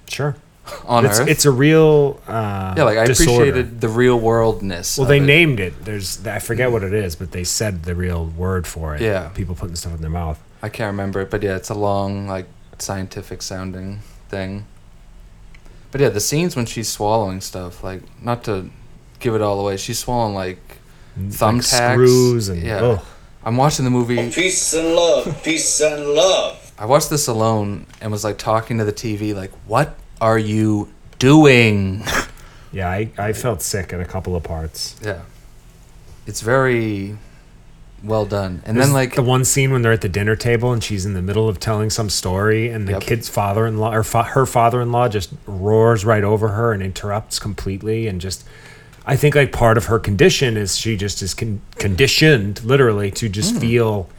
[0.08, 0.36] Sure.
[0.86, 1.28] on it's, Earth.
[1.28, 3.44] it's a real uh, yeah, like, I disorder.
[3.50, 4.98] appreciated the real worldness.
[4.98, 5.22] Well, of they it.
[5.22, 5.84] named it.
[5.86, 9.02] There's I forget what it is, but they said the real word for it.
[9.02, 9.30] Yeah.
[9.30, 10.40] People putting stuff in their mouth.
[10.62, 12.46] I can't remember it, but yeah, it's a long, like,
[12.78, 14.66] scientific sounding thing.
[15.92, 18.70] But yeah, the scenes when she's swallowing stuff, like, not to
[19.20, 20.60] give it all away, she's swallowing, like,
[21.18, 21.94] Like thumbtacks.
[21.94, 22.78] screws and yeah.
[22.78, 23.06] ugh.
[23.44, 24.30] I'm watching the movie.
[24.32, 25.42] Peace and love.
[25.44, 26.69] Peace and love.
[26.80, 30.90] I watched this alone and was like talking to the TV, like, "What are you
[31.20, 32.04] doing?"
[32.72, 34.96] Yeah, I, I felt sick in a couple of parts.
[35.04, 35.22] yeah,
[36.28, 37.18] it's very
[38.04, 38.62] well done.
[38.64, 41.04] And There's then like, the one scene when they're at the dinner table and she's
[41.04, 43.02] in the middle of telling some story, and the Yep.
[43.02, 48.22] kid's father-in-law or fa- her father-in-law just roars right over her and interrupts completely, and
[48.22, 48.44] just.
[49.04, 53.28] I think like part of her condition is she just is con- conditioned literally to
[53.30, 53.60] just Hmm.
[53.62, 54.10] feel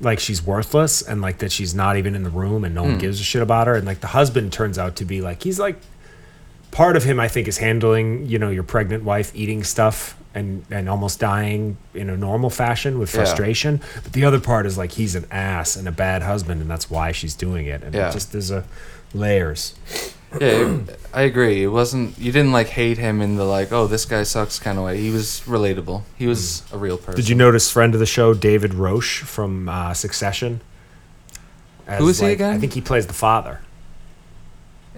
[0.00, 2.90] like she's worthless and like that she's not even in the room and no Hmm.
[2.90, 5.42] one gives a shit about her and like the husband turns out to be like
[5.42, 5.76] he's like
[6.70, 10.64] part of him I think is handling you know your pregnant wife eating stuff and
[10.70, 13.20] and almost dying in a normal fashion with Yeah.
[13.24, 16.70] frustration but the other part is like he's an ass and a bad husband and
[16.70, 18.10] that's why she's doing it and Yeah.
[18.10, 18.64] it just there's a
[19.14, 19.74] layers
[20.40, 20.78] yeah,
[21.14, 21.62] I agree.
[21.62, 24.78] It wasn't you didn't like hate him in the like, "Oh, this guy sucks" kind
[24.78, 24.98] of way.
[24.98, 26.02] He was relatable.
[26.16, 27.14] He was a real person.
[27.16, 30.60] did you notice friend of the show David Rasche from uh, Succession
[31.86, 32.54] as, Who is he like- again?
[32.54, 33.60] I think he plays the father.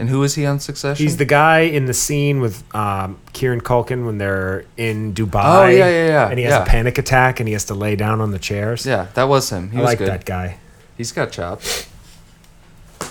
[0.01, 1.05] And who is he on Succession?
[1.05, 5.43] He's the guy in the scene with um, Kieran Culkin when they're in Dubai.
[5.45, 6.63] Oh, yeah, yeah, yeah, And he has yeah.
[6.63, 8.87] a panic attack and he has to lay down on the chairs.
[8.87, 9.73] Yeah, that was him.
[9.73, 10.07] He I was like good.
[10.09, 10.59] that guy.
[10.97, 11.89] He's got chops.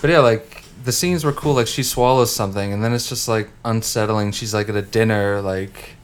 [0.02, 1.54] But yeah, like the scenes were cool.
[1.54, 4.32] Like she swallows something, and then it's just like unsettling.
[4.32, 5.96] She's like at a dinner, like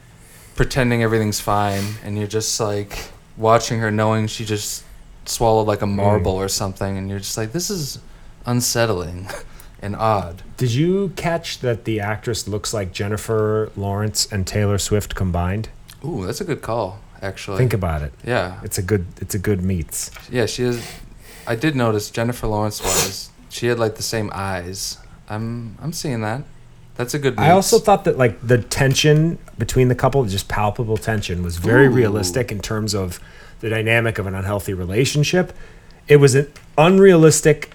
[0.58, 4.84] pretending everything's fine, and you're just like watching her, knowing she just
[5.24, 5.96] swallowed like a mm.
[5.96, 8.00] marble or something, and you're just like, this is
[8.46, 9.30] unsettling
[9.82, 10.44] and odd.
[10.58, 15.70] Did you catch that the actress looks like Jennifer Lawrence and Taylor Swift combined?
[16.04, 17.58] Ooh, that's a good call, actually.
[17.58, 18.12] Think about it.
[18.26, 19.06] yeah, It's a good.
[19.22, 20.12] It's a good meets.
[20.30, 20.46] yeah.
[20.46, 20.86] She is.
[21.48, 23.30] I did notice Jennifer Lawrence was.
[23.54, 24.98] She had like the same eyes.
[25.30, 26.42] I'm I'm seeing that.
[26.96, 27.38] That's a good.
[27.38, 31.86] I also thought that like the tension between the couple, just palpable tension, was very
[31.86, 31.92] Ooh.
[31.92, 33.20] realistic in terms of
[33.60, 35.54] the dynamic of an unhealthy relationship.
[36.08, 37.72] It was an unrealistic,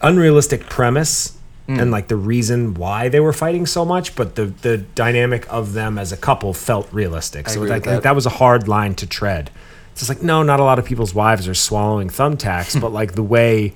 [0.00, 1.36] unrealistic premise,
[1.66, 1.80] Hmm.
[1.80, 5.74] and like the reason why they were fighting so much, but the the dynamic of
[5.74, 7.48] them as a couple felt realistic.
[7.48, 8.02] I so agree like, with like that.
[8.04, 9.50] that was a hard line to tread.
[9.92, 13.12] It's just like no, not a lot of people's wives are swallowing thumbtacks, but like
[13.12, 13.74] the way.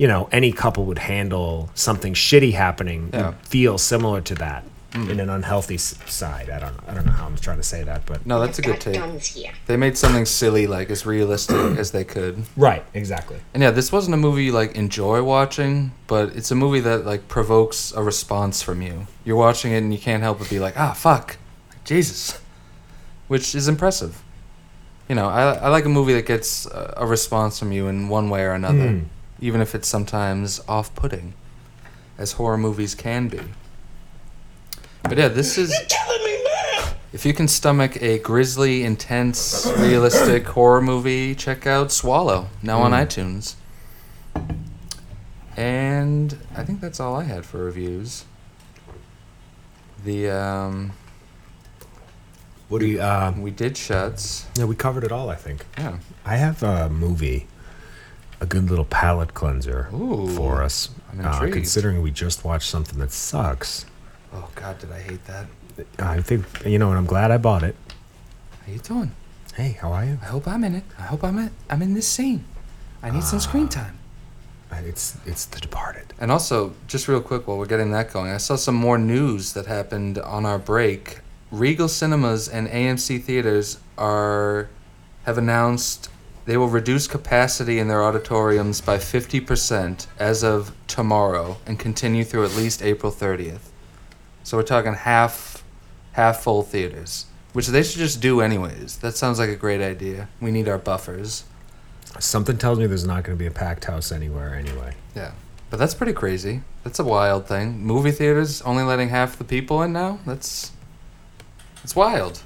[0.00, 3.26] You know, any couple would handle something shitty happening Yeah.
[3.26, 6.48] would feel similar to that in an unhealthy side.
[6.50, 6.82] I don't know.
[6.88, 8.94] I don't know how I'm trying to say that, but No, that's a I've good
[8.94, 9.52] got take.
[9.66, 12.34] They made something silly, like as realistic as they could.
[12.56, 13.36] right, exactly.
[13.54, 17.04] And yeah, this wasn't a movie you like enjoy watching, but it's a movie that
[17.04, 19.06] like provokes a response from you.
[19.26, 21.36] You're watching it and you can't help but be like, ah, fuck,
[21.84, 22.40] Jesus,
[23.28, 24.22] which is impressive.
[25.10, 28.08] You know, I, I like a movie that gets a, a response from you in
[28.08, 29.02] one way or another, Hmm.
[29.40, 31.34] Even if it's sometimes off-putting,
[32.18, 33.40] as horror movies can be.
[35.02, 35.70] But yeah, this is.
[35.88, 36.94] Killing me, man!
[37.12, 42.92] If you can stomach a grisly, intense, realistic horror movie, check out Swallow, now on
[42.92, 43.54] iTunes.
[45.56, 48.24] And I think that's all I had for reviews.
[50.04, 50.92] The um,
[52.68, 53.00] What do you?
[53.00, 54.46] Uh, we did Shuts.
[54.56, 55.28] yeah, we covered it all.
[55.28, 55.66] I think.
[55.76, 55.98] Yeah.
[56.24, 57.46] I have a movie,
[58.40, 60.88] a good little palate cleanser Ooh, for us.
[61.12, 63.86] I'm Uh, considering we just watched something that sucks,
[64.32, 65.46] Oh God, did I hate that?
[65.98, 67.74] I think you know, and I'm glad I bought it.
[68.66, 69.12] How you doing?
[69.54, 70.18] Hey, how are you?
[70.22, 70.84] I hope I'm in it.
[70.98, 71.50] I hope I'm in.
[71.68, 72.44] I'm in this scene.
[73.02, 73.98] I need some screen time.
[74.70, 76.12] Uh, It's it's The Departed.
[76.20, 79.52] And also, just real quick while we're getting that going, I saw some more news
[79.54, 81.20] that happened on our break.
[81.50, 84.68] Regal Cinemas and AMC theaters are
[85.24, 86.08] have announced
[86.46, 92.44] they will reduce capacity in their auditoriums by 50% as of tomorrow and continue through
[92.44, 93.70] at least April 30th.
[94.42, 95.62] So we're talking half
[96.12, 98.98] half full theaters, which they should just do anyways.
[98.98, 100.28] That sounds like a great idea.
[100.40, 101.44] We need our buffers.
[102.18, 104.94] Something tells me there's not going to be a packed house anywhere anyway.
[105.14, 105.32] Yeah.
[105.70, 106.62] But that's pretty crazy.
[106.82, 107.78] That's a wild thing.
[107.78, 110.18] Movie theaters only letting half the people in now?
[110.26, 110.72] That's
[111.84, 112.42] it's wild.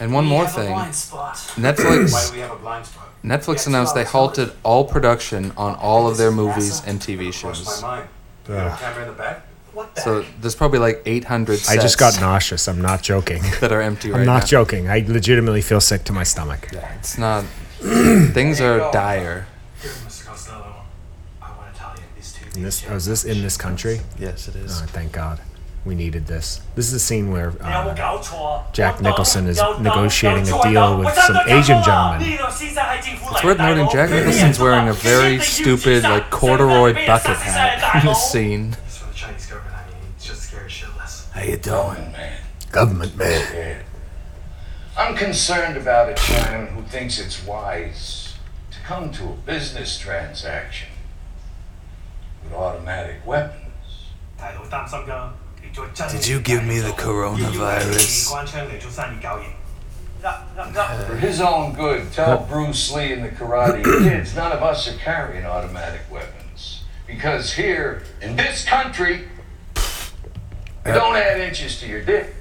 [0.00, 0.74] And one more thing.
[0.74, 3.08] Netflix we have a blind spot?
[3.24, 7.80] Netflix announced they halted all production on all of their movies and TV shows.
[7.82, 8.08] mind.
[8.48, 8.78] Ugh.
[8.80, 9.46] camera in the back?
[9.72, 12.68] What the So there's probably like 800 sets I just got nauseous.
[12.68, 13.42] I'm not joking.
[13.60, 14.20] that are empty right now.
[14.20, 14.46] I'm not now.
[14.46, 14.88] joking.
[14.88, 16.68] I legitimately feel sick to my stomach.
[16.72, 17.44] Yeah, it's not
[17.80, 19.46] things are dire.
[19.80, 20.26] Mr.
[20.26, 20.74] Costello.
[21.40, 24.00] I want to tell you these two In this, oh, is this in this country?
[24.18, 24.82] Yes, it is.
[24.82, 25.40] Oh, thank God
[25.84, 26.60] we needed this.
[26.76, 31.82] This is a scene where uh, Jack Nicholson is negotiating a deal with some Asian
[31.82, 32.22] gentleman.
[32.22, 38.30] It's worth noting Jack Nicholson's wearing a very stupid, like, corduroy bucket hat in this
[38.30, 38.76] scene.
[41.32, 42.40] How you doing, man?
[42.70, 43.84] Government man.
[44.96, 48.34] I'm concerned about a Chinaman who thinks it's wise
[48.70, 50.90] to come to a business transaction
[52.44, 54.10] with automatic weapons.
[55.74, 58.30] Did you give me the coronavirus?
[61.06, 64.96] For his own good, tell Bruce Lee and the Karate Kids none of us are
[64.98, 66.84] carrying automatic weapons.
[67.06, 69.28] Because here, in this country,
[69.76, 72.34] you don't add inches to your dick.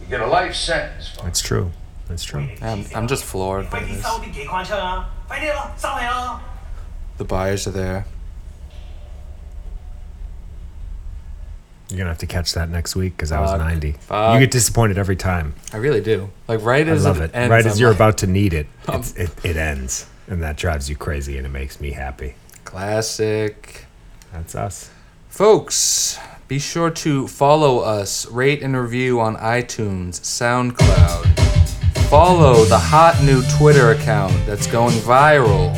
[0.00, 1.12] You get a life sentence.
[1.22, 1.70] That's true.
[2.08, 2.48] That's true.
[2.62, 4.02] I'm, I'm just floored by this.
[7.18, 8.06] The buyers are there.
[11.88, 13.60] You're gonna have to catch that next week because I was Fuck.
[13.60, 13.92] 90.
[13.92, 14.34] Fuck.
[14.34, 15.54] You get disappointed every time.
[15.72, 16.30] I really do.
[16.48, 17.30] Like right I as love it, it.
[17.34, 20.42] ends, right as I'm you're like, about to need it, it's, it, it ends, and
[20.42, 22.34] that drives you crazy, and it makes me happy.
[22.64, 23.86] classic.
[24.32, 24.90] That's us.
[25.28, 26.18] Folks,
[26.48, 31.24] be sure to follow us, rate and review on iTunes, SoundCloud.
[32.08, 35.74] Follow the hot new Twitter account that's going viral.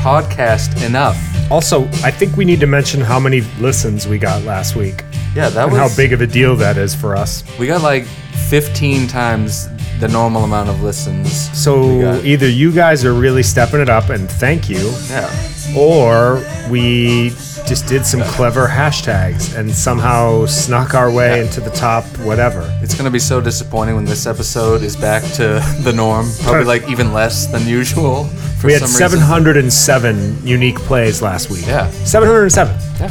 [0.00, 1.16] podcast enough.
[1.50, 5.48] Also, I think we need to mention how many listens we got last week Yeah,
[5.48, 7.42] that and was how big of a deal that is for us.
[7.58, 9.68] We got like 15 times
[9.98, 11.32] the normal amount of listens.
[11.58, 15.30] So either you guys are really stepping it up and thank you, Yeah.
[15.76, 17.30] or we
[17.66, 22.62] just did some clever hashtags and somehow snuck our way into the top whatever.
[22.82, 26.28] It's gonna be so disappointing when this episode is back to the norm.
[26.42, 28.24] Probably like even less than usual.
[28.60, 29.20] For we had some reason.
[29.20, 31.66] 707 unique plays last week.
[31.66, 31.88] Yeah.
[32.04, 32.76] 707.
[33.00, 33.10] Yeah.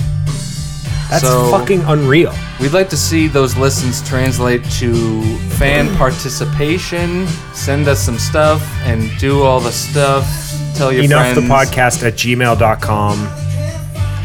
[1.11, 2.33] That's So- fucking unreal.
[2.59, 5.21] We'd like to see those listens translate to
[5.59, 7.27] fan participation.
[7.53, 10.25] Send us some stuff and do all the stuff.
[10.75, 11.35] Tell your Enough friends.
[11.35, 13.27] the podcast at gmail.com.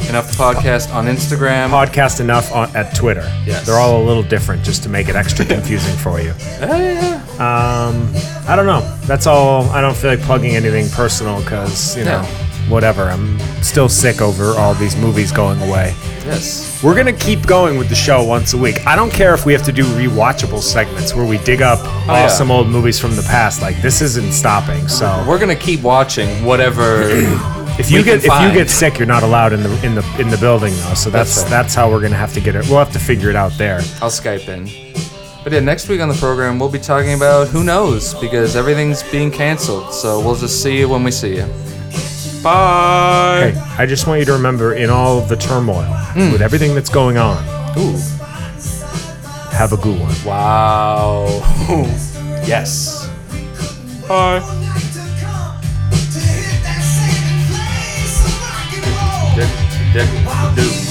[0.08, 1.70] Enough the podcast on Instagram.
[1.70, 3.28] Podcast enough on, at Twitter.
[3.44, 3.66] Yes.
[3.66, 6.30] They're all a little different just to make it extra confusing for you.
[7.40, 8.12] Um,
[8.48, 8.80] I don't know.
[9.06, 9.68] That's all.
[9.70, 12.28] I don't feel like plugging anything personal because, you know, No.
[12.68, 13.04] Whatever.
[13.04, 15.94] I'm still sick over all these movies going away.
[16.24, 16.64] yes.
[16.82, 18.86] We're going to keep going with the show once a week.
[18.86, 22.04] I don't care if we have to do rewatchable segments where we dig up Oh,
[22.08, 22.24] yeah.
[22.24, 23.62] awesome old movies from the past.
[23.62, 24.86] Like, this isn't stopping.
[24.88, 25.24] So.
[25.26, 27.08] We're gonna keep watching whatever.
[27.78, 30.30] If you get if you get sick, you're not allowed in the in the in
[30.30, 30.94] the building though.
[30.94, 32.64] So that's That's that's, how we're gonna have to get it.
[32.70, 33.80] We'll have to figure it out there.
[34.00, 34.64] I'll Skype in.
[35.44, 39.02] But yeah, next week on the program we'll be talking about who knows because everything's
[39.10, 39.92] being canceled.
[39.92, 41.46] So we'll just see you when we see you.
[42.46, 43.50] Bye.
[43.54, 45.82] Hey, I just want you to remember, in all of the turmoil,
[46.14, 46.30] Hmm.
[46.30, 47.42] with everything that's going on,
[47.76, 47.98] Ooh.
[49.50, 50.14] have a good one.
[50.24, 51.26] Wow.
[52.46, 53.08] yes.
[54.06, 54.38] Bye.
[59.34, 59.50] Dick,
[59.92, 60.08] dick,
[60.54, 60.85] do.